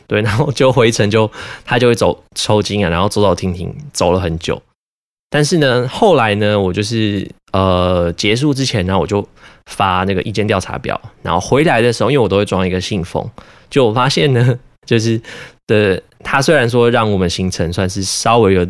[0.07, 1.29] 对，然后就回程就
[1.65, 4.61] 他就会走抽筋啊，然后走走停停，走了很久。
[5.31, 9.25] 但是呢，后来呢，我就是呃结束之前，呢我就
[9.65, 13.25] 发那个意见调查表，然后回来的时候，因为我都会装一个信封，
[13.69, 15.19] 就我发现呢， 就是
[15.67, 18.67] 的他虽然说让我们行程算是稍微有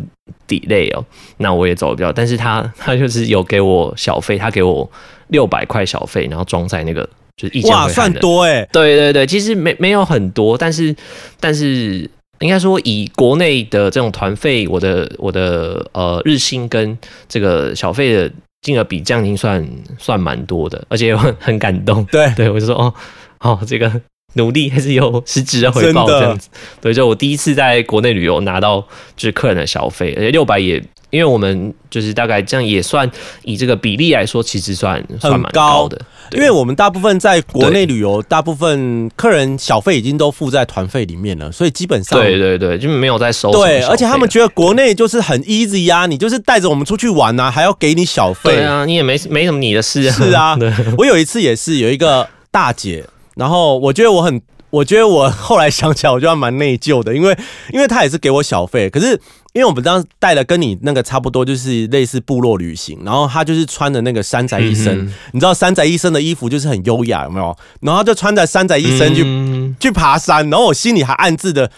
[0.48, 1.04] delay 哦，
[1.38, 4.88] 那我也走不掉，但是他 他就是有给我小费，他给我
[5.30, 7.02] 六百块小费，然后装在那个
[7.36, 10.96] 就是意见哇，算多哎、对对对，其实没没有很多，但是
[11.40, 12.08] 但是
[12.42, 16.98] 应该说以国内的这种团费，我的我的呃日薪跟
[17.30, 19.66] 这个小费的金额比，这样已经算
[19.98, 22.04] 算蛮多的，而且我很很感动。
[22.06, 22.94] 对，对我就说哦
[23.40, 23.90] 哦，这个
[24.34, 26.50] 努力还是有实质的回报这样子。
[26.82, 28.82] 对，就我第一次在国内旅游拿到
[29.16, 30.84] 就是客人的小费，而且六百也。
[31.12, 33.10] 因为我们就是大概这样也算
[33.44, 36.02] 以这个比例来说，其实算算蛮高的。
[36.32, 48.56] 因为我们大部分在国内旅游，大部分客人小费已经都付在团费里面了，所以基本上对对对，就没有在收对，而且他们觉得国内就是很 easy 呀、你就是带着我们出去玩啊，还要给你小费。
[48.56, 50.14] 对啊，你也没没什么你的事啊。
[50.14, 50.58] 是啊，
[50.98, 53.04] 我有一次也是有一个大姐，
[53.36, 54.42] 然后我觉得我很，
[54.72, 57.38] 我觉得我后来想起来，我觉得蛮内疚的，因为
[57.72, 59.12] 因为他也是给我小费，可是
[59.54, 67.56] 因为我们当时带的跟你那个差不多，就是类似部落旅行，然后他就是穿的那个山宅医生，嗯你知道山宅医生的衣服就是很优雅，有没有？
[67.82, 71.70] 然后她就穿着山宅医生去、嗯去爬山，然后我心里还暗自的。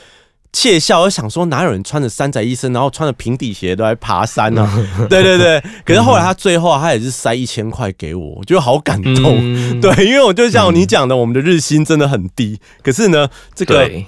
[0.53, 4.69] 窃笑，我想说哪有人穿着山仔医生，然后穿着平底鞋都来爬山 呢、
[5.09, 9.37] 对对对， 可是后来他最后他也是塞一千块给我，我觉得好感动。
[9.39, 9.81] 嗯。
[9.81, 14.05] 对，因为我就像你讲的，我们的日薪真的很低，可是呢，这个对，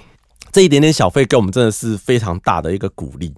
[0.52, 3.34] 这一点点小费给我们真的是非常大的一个鼓励。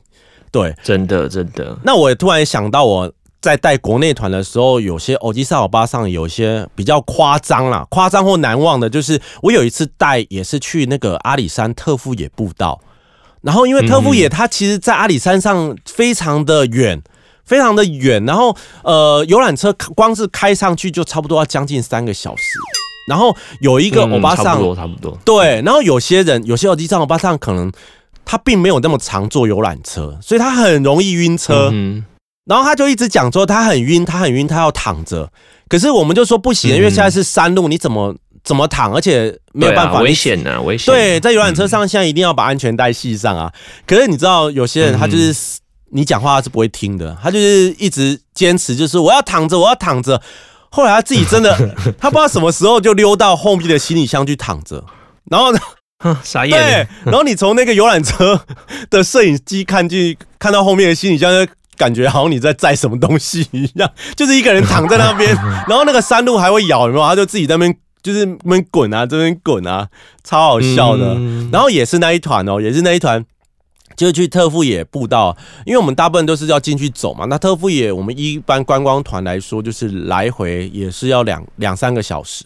[0.52, 12.80] 对，真的真的，那我也突然想到，我在带国内团的时候，有些欧吉萨尔巴上有些比较夸张啦，夸张或难忘的，就是我有一次带也是去那个阿里山特富野步道，
[13.48, 17.00] 然后因为特富野它其实在阿里山上非常的远。
[17.48, 22.42] 非常的远，然后呃，游览车光是开上去就差不多要将近三个小时。
[23.08, 27.72] 然后有一个嗯欧巴桑差不，多差不多，对，然后有些人有些欧基上欧巴桑可能
[28.26, 31.70] 他并没有那么常坐游览车，所以他很容易晕车。
[31.72, 32.04] 嗯
[32.44, 35.32] 然后他就一直讲说他很晕，他很晕，他要躺着。
[35.70, 38.14] 可是我们就说不行，因为现在是山路，你怎么
[38.48, 40.14] 怎么躺，而且没有办法啊危。
[40.14, 40.86] 险呐，危险。
[40.86, 43.52] 对，在游览车上现在一定要把安全带系上啊。
[43.86, 45.58] 可是你知道，有些人他就是、
[45.92, 50.22] 你讲话他是不会听的，他就是一直坚持，就是我要躺着，我要躺着。
[50.70, 51.54] 后来他自己真的，
[52.00, 54.82] 他不知道什么时候就溜到后面的行李箱去躺着，
[55.30, 55.52] 然后
[55.98, 58.40] 哼傻对。，然后你从那个游览车
[58.88, 65.32] 的摄影机看进去，看到后面的行李箱，就感觉好像你在载什么东西一样，就是一个人躺在那边，
[65.68, 67.06] 然后那个山路还会咬，有没有？
[67.06, 69.88] 他就自己在那边就是那边滚啊，这边滚啊，
[70.24, 71.14] 超好笑的。
[71.16, 73.24] 嗯然后也是那一团哦，也是那一团。
[73.96, 77.24] 就去特富野步道，因为我们大部分都是要进去走嘛。
[77.24, 82.44] 那特富野，我们一般观光团来说，就是来回也是要两两三个小时。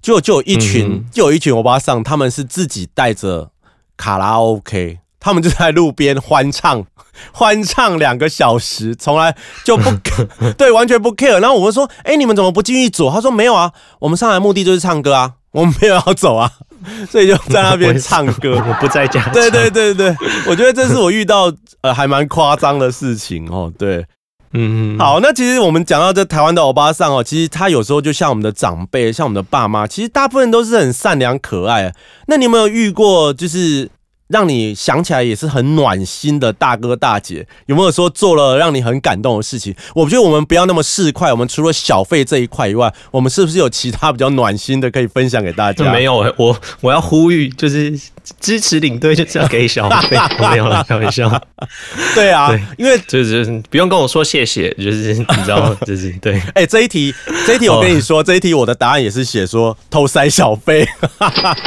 [0.00, 3.50] 就就有一群，嗯就有一群欧巴桑，他们是自己带着
[3.98, 6.84] 卡拉 OK，他们就在路边欢唱，
[7.32, 9.90] 欢唱两个小时，从来就不
[10.56, 11.40] 对，完全不 care。
[11.40, 13.10] 然后我们说，哎、你们怎么不进去走？
[13.10, 16.50] 他说没有啊，我们上来目的就是唱歌啊，我们没有要走啊，
[17.10, 18.62] 所以就在那边唱歌。
[18.66, 19.28] 我不在家。
[19.30, 20.14] 对对，对对，
[20.46, 23.72] 我觉得这是我遇到呃还蛮夸张的事情哦。
[23.76, 24.04] 对，
[24.52, 31.92] 嗯，好，那其实我们讲到这台湾的欧巴桑哦，其实他有时候就像我们的长辈，像我们的爸妈，其实大部分都是很善良可爱。
[32.28, 33.90] 那你有没有遇过，就是
[34.28, 37.46] 让你想起来也是很暖心的大哥大姐？
[37.66, 39.74] 有没有说做了让你很感动的事情？
[39.94, 45.92] 我觉得我们不要那么市侩，我们除了小费这一块以外，我们是不是有其他比较暖心的可以分享给大家？
[45.92, 47.98] 没有，我我要呼吁，就是
[48.40, 51.28] 支持领队就是要给小费，我没有了，开玩笑。
[52.14, 57.14] 对啊对，因为就是不用跟我说谢谢，就是你知道， 就是对，哎、这一题，
[57.46, 60.86] 这一题我跟你说，这一题我的答案也是写说偷塞小费，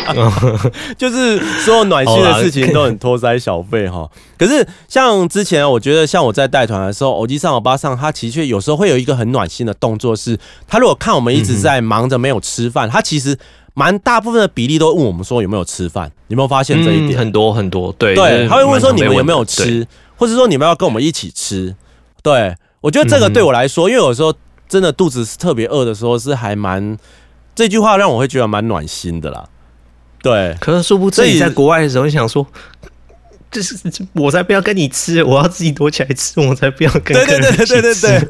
[0.98, 4.10] 就是所有暖心的事情都很拖塞小费哈。
[4.38, 10.38] 可是像之前，我觉得像我在带团的时候，偶机上、欧巴上，他的确有时候会有一个很暖心的动作是，
[10.68, 13.38] 他如果看我们一直在忙着没有吃饭，他其实
[13.74, 17.18] 蛮大部分的比例都问我们说有没有吃饭，你有没有发现这一点？
[17.18, 19.46] 嗯很多很多，对对，他会问说你们有没有？
[19.46, 19.88] 吃，
[20.18, 21.76] 或者说你们要跟我们一起吃。
[22.24, 24.34] 对我觉得这个对我来说，因为有时候
[24.68, 26.98] 真的肚子是特别饿的时候，是还蛮
[27.54, 29.46] 这句话让我会觉得蛮暖心的啦。
[30.22, 32.46] 对，可是殊不知你在国外的时候，你想说。
[33.52, 33.76] 就是
[34.14, 38.28] 我才不要跟你吃，我要自己躲起来吃，我才不要跟对对对对对对吃对。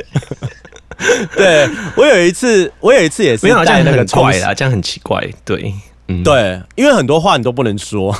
[1.35, 5.23] 对 我有一次，我有一次也是没有这带样很那个怪啦，这样很奇怪。
[5.45, 5.75] 对，
[6.07, 8.11] 嗯，对，因为很多话你都不能说。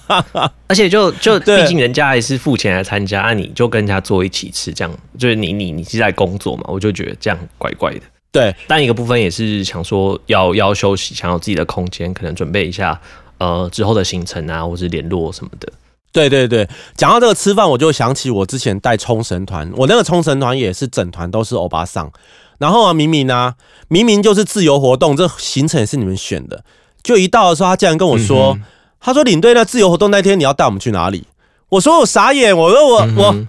[0.66, 8.00] 而且就就毕竟人家还是付钱来参加，啊，你就跟人家坐一起吃，这样就是你你你是在工作嘛，我就觉得这样怪怪的。
[8.32, 13.00] 对，但一个部分也是想说要要休息，想要自己的空间，可能准备一下
[13.38, 15.72] 呃之后的行程啊，或是联络什么的。
[16.12, 22.10] 对对对，讲到这个吃饭，我就想起我之前带冲绳团，我那个冲绳团也是整团都是欧巴桑，
[22.58, 23.54] 然后啊，明明啊，
[23.88, 26.64] 明明就是自由活动，这行程也是你们选的，
[27.02, 28.62] 就一到的时候，他竟然跟我说，嗯
[29.02, 31.24] 他说领队那自由活动那天你要带我们去哪里？
[31.70, 33.46] 我说我傻眼，我说我、我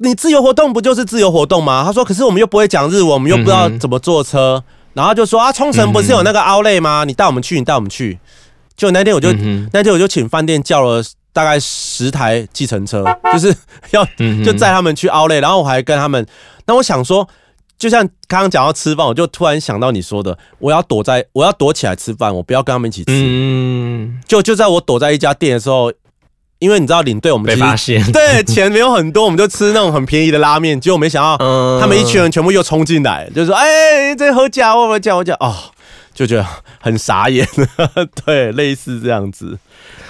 [0.00, 1.82] 你自由活动不就是自由活动吗？
[1.84, 4.62] 他说可是我们又不会讲日文，我们又不知道怎么坐车，
[4.94, 7.04] 然后就说啊，冲绳不是有那个 Outlet 吗？
[7.04, 8.18] 你带我们去，你带我们去。
[8.76, 11.02] 就那天我就、嗯那天我就请饭店叫了
[11.32, 13.54] 大概十台计程车，就是
[13.90, 16.24] 要嗯就载他们去 Outlet，然后我还跟他们，
[16.66, 17.28] 那我想说，
[17.76, 23.06] 就像刚刚讲到吃饭，我就突然想到你说的，我要躲在我要躲起来吃饭，我不要跟他们一起吃。
[23.08, 25.92] 嗯，就就在我躲在一家店的时候，
[26.58, 31.80] 因为你知道领队我们被发现，对钱没有很多，我们就吃那种很便宜的拉面，结果没想到 嗯。
[31.80, 35.54] 他们一群人全部又冲进来，就说：“哎、这喝假，我们假我讲哦。”
[36.12, 36.44] 就觉得
[36.80, 37.46] 很傻眼，
[38.26, 39.56] 对，类似这样子，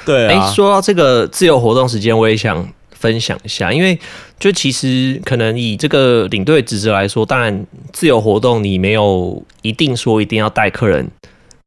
[0.06, 3.98] 对哎、啊，说到这个自由活动时间，我也想分享一下，因为
[4.40, 11.06] 就其实可能以这个领队职责来说，当然自由活动你没有一定说一定要带客人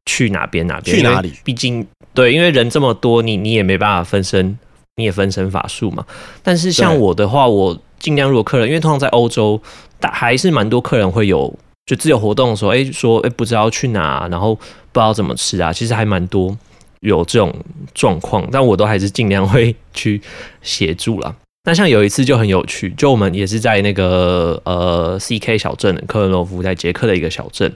[0.06, 1.32] 去哪边哪边，去哪里？
[1.44, 4.58] 毕竟对，因为人这么多，你你也没办法分身，
[4.96, 6.04] 你也分身乏术嘛。
[6.42, 9.60] 但是像我的话，我尽量如果客人，因为通常在欧洲，
[10.00, 11.52] 大还是蛮多客人会有
[11.86, 14.60] 就自由活动的时候，哎、说哎、不知道去哪，然后不
[14.94, 16.56] 知道怎么吃啊，其实还蛮多
[17.00, 17.54] 有这种
[17.94, 20.20] 状况，但我都还是尽量会 去
[20.62, 21.34] 协助啦。
[21.64, 27.72] 那像有一次就很有趣，就我们也是在那个呃 CK 小镇科伦诺夫，在捷克的一个小镇，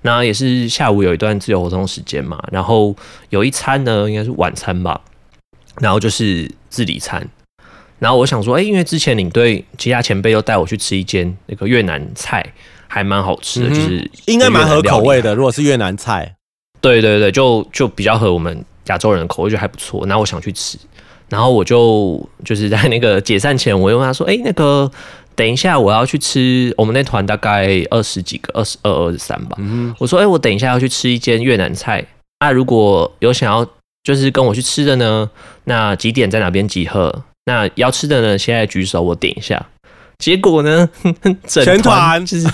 [0.00, 2.96] 那也是下午有一段自由活动时间嘛，然后
[3.28, 4.98] 有一餐呢，应该是晚餐吧，
[5.80, 7.28] 然后就是自理餐。
[7.98, 12.44] 然后我想说，哎、因为之前领队其他前辈又带我去吃一间那个越南菜，
[12.86, 15.34] 还蛮好吃的，嗯就是应该蛮合口味的。
[15.34, 16.34] 如果是越南菜，
[16.82, 20.06] 对对对，就就比较合我们亚洲人的口味，就还不错。
[20.06, 20.76] 然后我想去吃，
[21.30, 24.90] 然后我就就是在那个解散前，我又问他说：“哎、那个
[25.34, 29.56] 等一下我要去吃，我们那团大概二十几个，二十二、二十三吧。
[29.58, 32.04] 嗯我说：“哎、我等一下要去吃一间越南菜，
[32.40, 33.66] 那如果有想要
[34.06, 35.28] 就是跟我去吃的呢，
[35.64, 37.24] 那几点在哪边集合？
[37.46, 39.66] 那要吃的呢，现在举手，我点一下。”
[40.18, 40.88] 结果呢，
[41.44, 42.48] 整全团团就是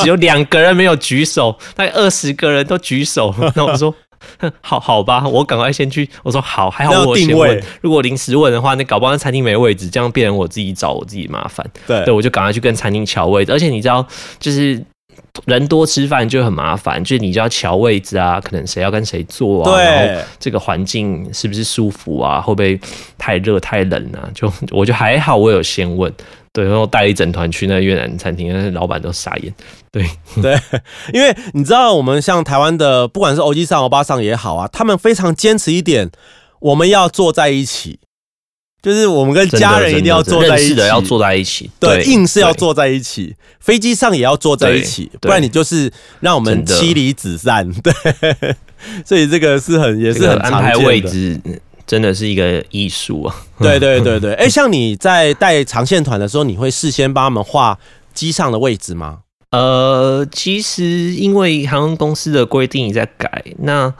[0.00, 3.34] 只有两个人没有举手，大概二十个人都举手。
[3.54, 3.94] 那我说，
[4.38, 6.08] 哼 好好吧，我赶快先去。
[6.22, 7.64] 我说好，还好我定位问。
[7.82, 11.64] 如果临时问的话，那搞不好那餐厅没位置，这样变成我自己找我自己麻烦。
[11.86, 13.52] 对对，我就赶快去跟餐厅调位置。
[13.52, 14.04] 而且你知道，
[14.40, 14.82] 就是
[15.46, 22.40] 人多吃饭就很麻烦，就是你就要瞧位置啊，可能谁要跟谁坐啊，然后对，这个环境是不是舒服啊？
[22.40, 22.78] 会不会
[23.18, 24.28] 太热太冷啊？
[24.34, 26.12] 就我就还好，我有先问。
[26.52, 29.52] 对，然后带一整团去那越南餐厅，那老板都傻眼。
[29.90, 30.08] 对
[30.40, 30.56] 对，
[31.12, 36.12] 因为你知道，我们像台湾的，不管是欧基上、欧巴上也好啊，他们非常坚持一点，
[36.60, 37.98] 我们要坐在一起，
[38.84, 47.66] 就是我们跟家人一定要坐在一起，的要坐在一起，对，硬是要坐在一起，飞机上也要坐在一起，不然你就是让我们妻离子散。
[47.80, 48.54] 对，
[49.06, 51.00] 所以这个是很也是很常安排位。
[51.00, 51.40] 置
[51.86, 53.34] 真的是一个艺术啊。
[53.58, 57.78] 对对对对， 哎、像你在带长线团的时候，你会事先帮他们画
[58.12, 59.20] 机上的位置吗？
[59.50, 63.92] 呃，其实因为航空公司的规定在改，那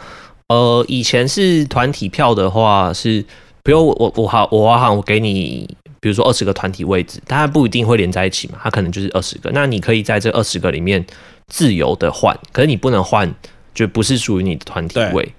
[0.49, 3.24] 呃以前是团体票的话是，
[3.65, 5.67] 比如我我我好我华航我给你，
[5.99, 11.05] 比如说二十个团体位置，它不一定会连在一起嘛，它可能就是二十个，那你可以在这二十个里面
[11.49, 13.35] 自由的换，可是你不能换，
[13.75, 15.33] 就不是属于你的团体位。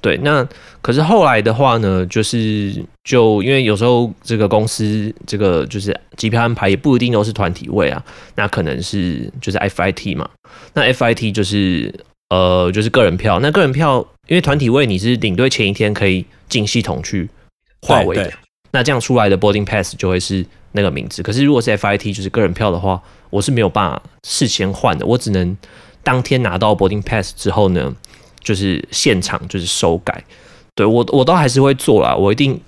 [0.00, 0.44] 对，那
[0.80, 2.74] 可是后来的话呢，就是
[3.04, 8.02] 就因为有时候这个公司这个就是机票安排也不一定都是团体位啊，
[8.34, 10.28] 那可能是就是 FIT 嘛，
[10.72, 11.94] 那 FIT 就是
[12.30, 17.28] 呃就是个人票，那个人票因为团体位你是领队前一天可以进系统去
[17.82, 18.32] 划位的
[18.72, 21.22] 那这样出来的 boarding pass 就会是那个名字。
[21.22, 25.56] 可是如果是 FIT 就是个人票的话，我是没有办法事先换的，我只能
[26.02, 27.94] 当天拿到 boarding pass 之后呢，
[28.40, 30.24] 就是现场就是修改。
[30.74, 32.58] 对我我都还是会做啦，我一定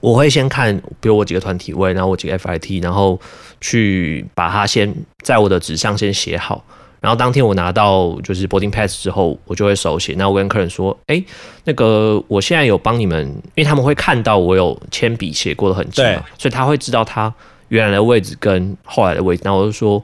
[0.00, 3.20] 我会先看，比如我几个团体位，然后我几个 FIT，然后
[3.60, 6.64] 去把它先在我的纸上先写好。
[7.00, 10.14] 然后当天我拿到就是 boarding pass 之后，我就会手写。
[10.16, 11.22] 那我跟客人说，哎，
[11.64, 16.02] 那个我现在有帮你们，因为他们会看到我有铅笔写过的痕迹
[16.38, 17.32] 所以他会知道他
[17.68, 19.42] 原来的位置跟后来的位置。
[19.44, 20.02] 那我就说，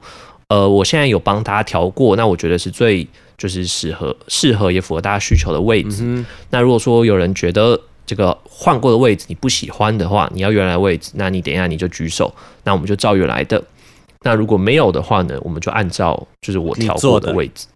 [0.48, 6.02] 呃，我现在有帮大家调过，那我觉得是最就是适合适合也符合大家需求的位置。
[6.02, 12.32] 嗯那如果说有人觉得这个换过的位置你不喜欢的话，你要原来的位置，那你等一下你就举手，
[12.64, 13.62] 那我们就照原来的。
[14.22, 17.66] 那如果没有的话呢，我们就按照就是我调过的位置。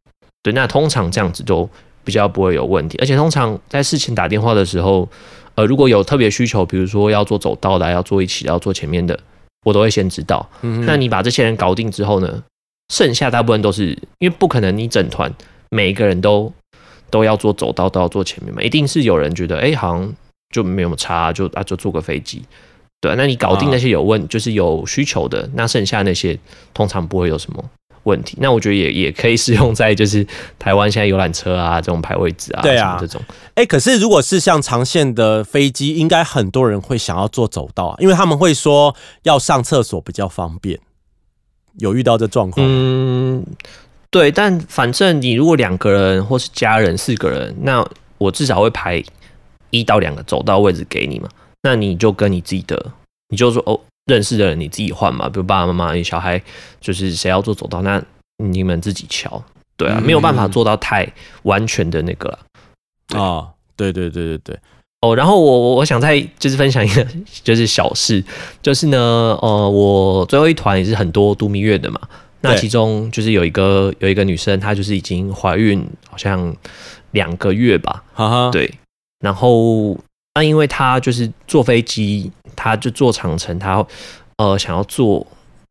[0.42, 1.68] 对，那通常这样子都
[2.05, 5.09] 比较不会有问题，而且通常在事前打电话的时候，
[5.57, 9.18] 呃，如果有特别需求，比如说要做走道的啊，要做一起，要做前面的，
[9.64, 10.49] 我都会先知道。
[10.62, 12.42] 嗯那你把这些人搞定之后呢，
[12.94, 13.88] 剩下大部分都是
[14.18, 15.32] 因为不可能你整团
[15.70, 16.53] 每一个人都
[17.11, 20.14] 都要做走道，都要做前面嘛，一定是有人觉得哎、好像
[20.55, 22.42] 就没有差，就啊就坐个飞机。
[23.01, 26.38] 对，那你搞定那些有问，就是有需求的，那剩下那些
[26.72, 27.64] 通常不会有什么
[28.05, 28.36] 问题。
[28.40, 30.26] 那我觉得也也可以适用在就是
[30.59, 33.20] 台湾现在游览车啊这种排位置啊，对啊这种。
[33.55, 40.80] 哎、可是如果是像长线的飞机，应该很多人会想要坐走道啊，因为他们会说要上厕所比较方便。
[41.78, 42.66] 有遇到这状况？
[42.66, 43.44] 嗯，
[44.11, 47.86] 对，但反正你如果两个人或是家人四个人，那
[48.16, 49.05] 我至少会排
[49.68, 51.28] 一到两个走道位置给你嘛。
[51.67, 52.93] 那你就跟你自己的，
[53.29, 56.41] 你就说哦，认识的人你自己换嘛，比如爸爸妈妈、你小孩，
[56.81, 58.03] 就是谁要做走道，那
[58.37, 59.43] 你们自己瞧。
[59.77, 61.07] 对啊，嗯没有办法做到太
[61.43, 62.31] 完全的那个
[63.14, 63.49] 啊。
[63.77, 63.93] 对。
[63.93, 64.59] 对对对对，
[65.03, 67.07] 哦，然后我我我想再就是分享一个
[67.45, 68.25] 就是小事，
[68.62, 68.99] 就是呢，
[69.43, 72.01] 呃，我最后一团也是很多度蜜月的嘛，
[72.41, 76.57] 那其中就是有一个有一个女生，她就是已经怀孕好像
[77.11, 78.73] 两个月吧，哈哈，对，
[79.21, 79.95] 然后
[80.37, 83.82] 那因为他就是坐飞机，他就坐长城，他
[84.37, 85.26] 呃想要坐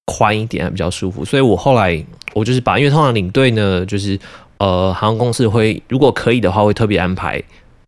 [0.06, 2.04] 宽一点比较舒服，所以我后来
[2.34, 4.20] 我就是把，因为通常领队呢就是
[4.58, 7.40] 呃航空公司会如果可以的话会特别安排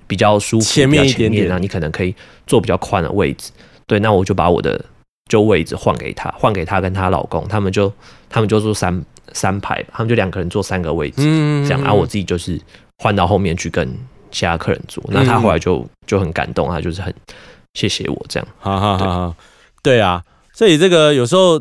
[0.06, 2.16] 比较舒服、前面一点点较前面啊，你可能可以
[2.46, 3.50] 坐比较宽的位置，
[3.88, 4.80] 对，那我就把我的
[5.28, 7.92] 就位置换给他，换给他跟她老公，他们就
[8.30, 9.04] 他们就坐三
[9.34, 12.62] 三排，他们就两个人坐三个位置，嗯这样，然后我自己就是
[13.00, 13.92] 换到后面去跟
[14.38, 15.04] 其他客人坐。
[15.08, 17.12] 那他后来就就很感动，他就是很
[17.74, 18.48] 谢谢我这样。
[18.60, 19.36] 哈哈哈哈，
[19.82, 20.24] 对啊，
[20.54, 21.60] 所以这个有时候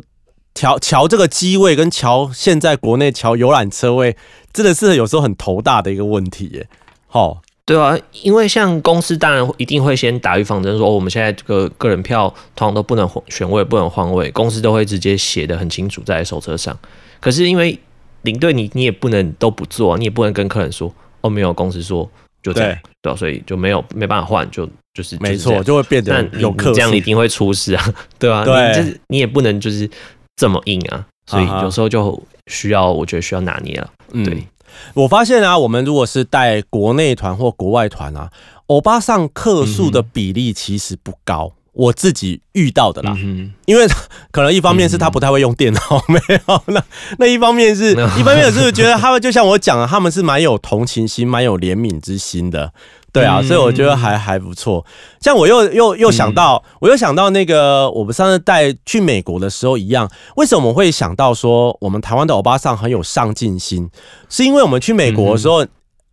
[0.53, 4.15] 调调这个机位跟调现在国内调游览车位，
[4.53, 6.69] 真的是有时候很头大的一个问题耶。
[7.07, 16.79] 好，对啊，因为像公司当然一定会先打预防针，说、哦我们现在这个个人票通常都不能换选位，不能换位，公司都会直接写的很清楚在手册上。
[17.21, 17.79] 可是因为
[18.23, 22.09] 领队你你也不能都不做啊，你也不能跟客人说哦没有，公司说
[22.47, 29.91] 就这样，对所以就没有没办法换，就就是没错，就会变那得有克你你这样一定会出事啊，对啊，对你就是你也不能就是
[30.37, 33.91] 这么硬啊，所以有时候就需要，我觉得需要拿捏了。
[34.13, 34.47] 嗯对，
[34.95, 38.31] 我发现啊，我们如果是带国内团或国外团啊，
[38.67, 41.53] 欧巴上客数的比例其实不高。
[41.77, 43.87] 我自己遇到的啦，嗯因为
[44.33, 46.19] 可能一方面是他不太会用电脑，没
[46.49, 46.83] 有那
[47.19, 52.73] 那一方面是， 一方面是觉得他们就像我讲的，他们是蛮有同情心、蛮有怜悯之心的，
[53.13, 53.47] 对啊，嗯。
[53.47, 54.87] 所以我觉得还还不错。
[55.21, 63.91] 像我又又又想到，我又想到那个我们上次带去美国的时候一样，为什么我会想到说我们台湾的欧巴桑很有上进心？
[64.31, 65.67] 是因为我们去美国的时候、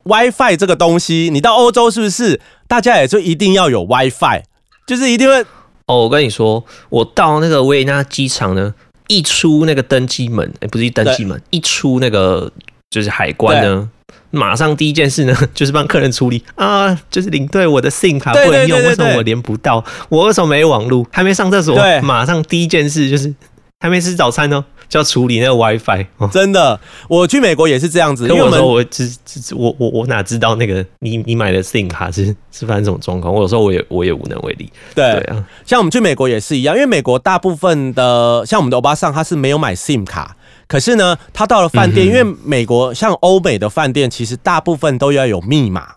[0.03, 4.43] w i f i 这个东西，你到欧洲是不是大家也就一定要有 WiFi，
[4.85, 5.45] 就是一定会
[5.85, 8.73] 哦，我跟你说，我到那个维也纳机场呢，
[9.07, 12.51] 一出那个登机门，哎、不是登机门，一出那个
[12.89, 13.89] 就是海关呢，
[14.31, 16.43] 马上第一件事呢， 就是帮客人处理。
[16.55, 19.83] 啊，就是领队我的 SIM 卡不能用，为什么我连不到？
[20.09, 21.05] 我为什么没网路？
[21.11, 21.75] 还没上厕所？
[21.75, 23.33] 对，马上第一件事就是
[23.79, 24.63] 还没吃早餐呢，
[24.93, 26.05] 就要处理那个 WiFi。
[26.17, 26.79] 哦真的。
[27.07, 33.33] 我去美国也是这样子，因为我我说我只只只我我我哪知道那个你你买的 SIM 卡是是发生什么状况？
[33.33, 34.71] 我有时候我也我也无能为力。
[34.93, 40.37] 对对啊，像我们去美国也是一样，因为美国大部分的像我们的欧巴桑他是没有买 SIM 卡，
[40.67, 45.95] 可是呢，他到了饭店，嗯因为美国像欧美的饭店，其实大部分都要有密码，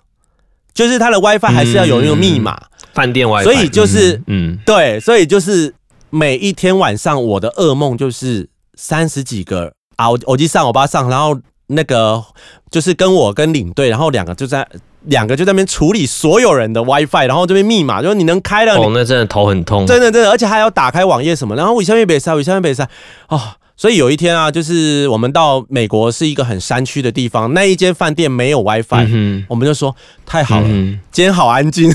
[0.73, 2.59] 就是他的 WiFi 还是要有那个密码。
[2.95, 5.75] 饭店 WiFi，所以就是嗯对，所以就是
[6.09, 11.37] 每一天晚上我的噩梦就是三十几个啊，我我去上我爸上，然后
[11.69, 12.23] 那个
[12.71, 14.67] 就是跟我跟领队，然后两个就在
[15.05, 19.87] 两个就在那边处理所有人的 WiFi，然后这边密码就是你能开了，嗯，你哦，那真的头很痛。
[19.87, 22.89] 真的真的，而且还要打开网页什么，然后我下面北塞，我下面北塞
[23.27, 23.57] 啊。
[23.79, 31.93] 所以有一天啊，就是我们到美国是一个很山区的地方，那一间饭店没有 WiFi，、嗯我们就说太好了，嗯今天好安静，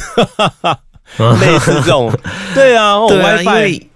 [1.17, 2.11] 哼 类似这种，
[2.53, 3.87] 对啊， WiFi 为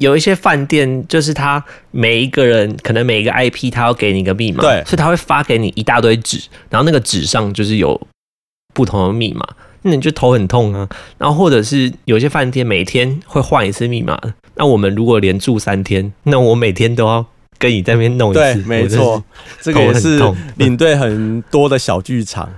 [0.00, 8.00] 有一些饭店就是他每一个人可能每一个 IP 他要给你一个密码，对所以他会发给你一大堆纸，然后那个纸上就是有
[8.72, 9.46] 不同的密码，
[9.82, 10.88] 那你就头很痛啊。
[11.18, 14.18] 然后或者是有些饭店每天会换一次密码，
[14.54, 17.26] 那我们如果连住三天，那我每天都要
[17.58, 19.22] 跟你在那边弄一次，对，没错，
[19.60, 20.18] 这个也是
[20.56, 22.48] 领队很多的小剧场。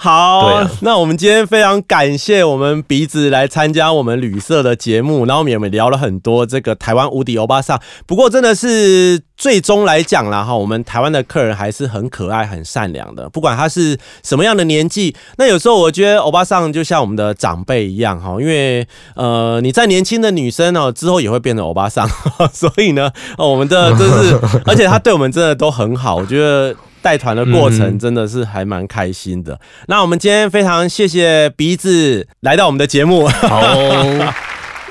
[0.00, 7.80] 好，那我们今天非常感谢我们鼻子来参加我们旅社的节目，然后我们也聊了很多这个台湾无敌欧巴桑。
[8.06, 15.16] 不过真的是最终来讲啦，哈，我们台湾的客人还是很可爱、很善良的，不管他是什么样的年纪。
[15.36, 18.86] 那有时候我觉得欧巴桑就像我们的长辈一样，哈，因为
[19.16, 22.08] 呃你在年轻的女生哦之后也会变成欧巴桑，
[22.54, 26.72] 所以呢，哦我们的真是， 而且他对我们真的都很好，我觉得。
[27.02, 29.58] 带团的过程嗯真的是还蛮开心的。
[29.86, 34.34] 那我们今天非常谢谢鼻子来到我们的节目，好哦、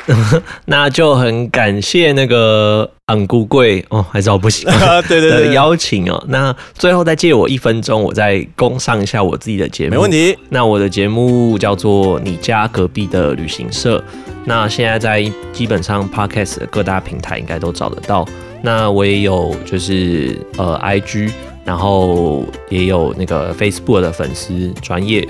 [0.65, 4.65] 那就很感谢那个昂姑贵哦，还是好不行。
[4.69, 6.23] 的对对对，邀请哦。
[6.29, 9.91] 那最后再借我一分钟，我再供上一下我自己的节目。
[9.91, 10.09] 没问。
[10.09, 10.37] 题。
[10.49, 13.99] 那我的节目叫做《你家隔壁的旅行社》，
[14.45, 18.25] 那现在在基本上 Podcast 的各大平台应该都找得到。
[18.61, 21.29] 那我也有就是呃 IG，
[21.67, 25.27] 然后也有那个 Facebook 的粉丝专业。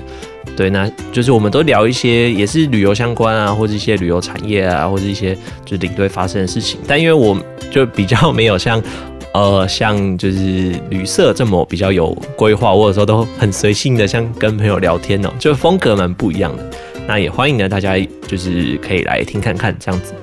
[0.56, 5.34] 对，那就是我们都聊一些也是旅游相关啊，或者一些旅游产业啊，或者一些
[5.64, 6.80] 就是领队发生的事情。
[6.86, 7.36] 但因为我
[7.70, 8.82] 就比较没有像
[9.34, 16.64] 呃像就是旅社这么比较有规划，或者说都很随性的像跟朋友聊天哦、就风格蛮不一样的。
[17.06, 17.94] 那也欢迎呢大家
[18.26, 20.14] 就是可以来听看看这样子。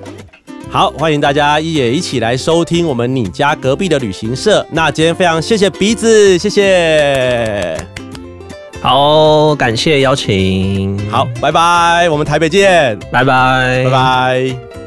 [0.76, 4.68] 好，欢迎大家也一起来收听我们你家隔壁的旅行社。
[4.70, 7.78] 那今天非常谢谢鼻子，谢谢。
[8.82, 13.00] 好，感谢邀请，好，，拜拜，我们台北见。
[13.10, 14.85] 拜拜，拜拜。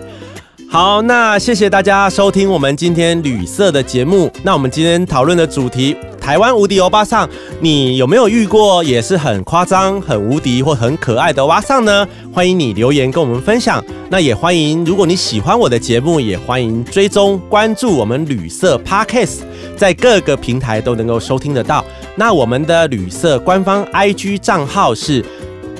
[0.70, 4.30] 好，那谢谢大家收听我们今天旅社的节目。
[4.42, 7.26] 那我们今天讨论的主题，台湾无敌欧巴桑，
[7.58, 12.06] 你有没有遇过也是很夸张、很无敌或很可爱的欧巴桑呢？
[12.34, 13.82] 欢迎你留言跟我们分享。
[14.10, 19.38] 那也欢迎，如果你喜欢我的节目，也欢迎追踪关注我们旅社 Podcast，
[19.74, 21.82] 在各个平台都能够收听得到。
[22.14, 25.24] 那我们的旅社官方 IG 账号是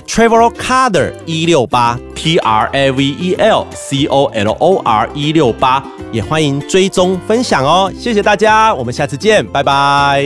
[0.09, 10.25] Travel Color 一六八 T R A V E L C O L O R 一六八，也欢迎追踪分享哦，谢谢大家，我们下次见，拜拜。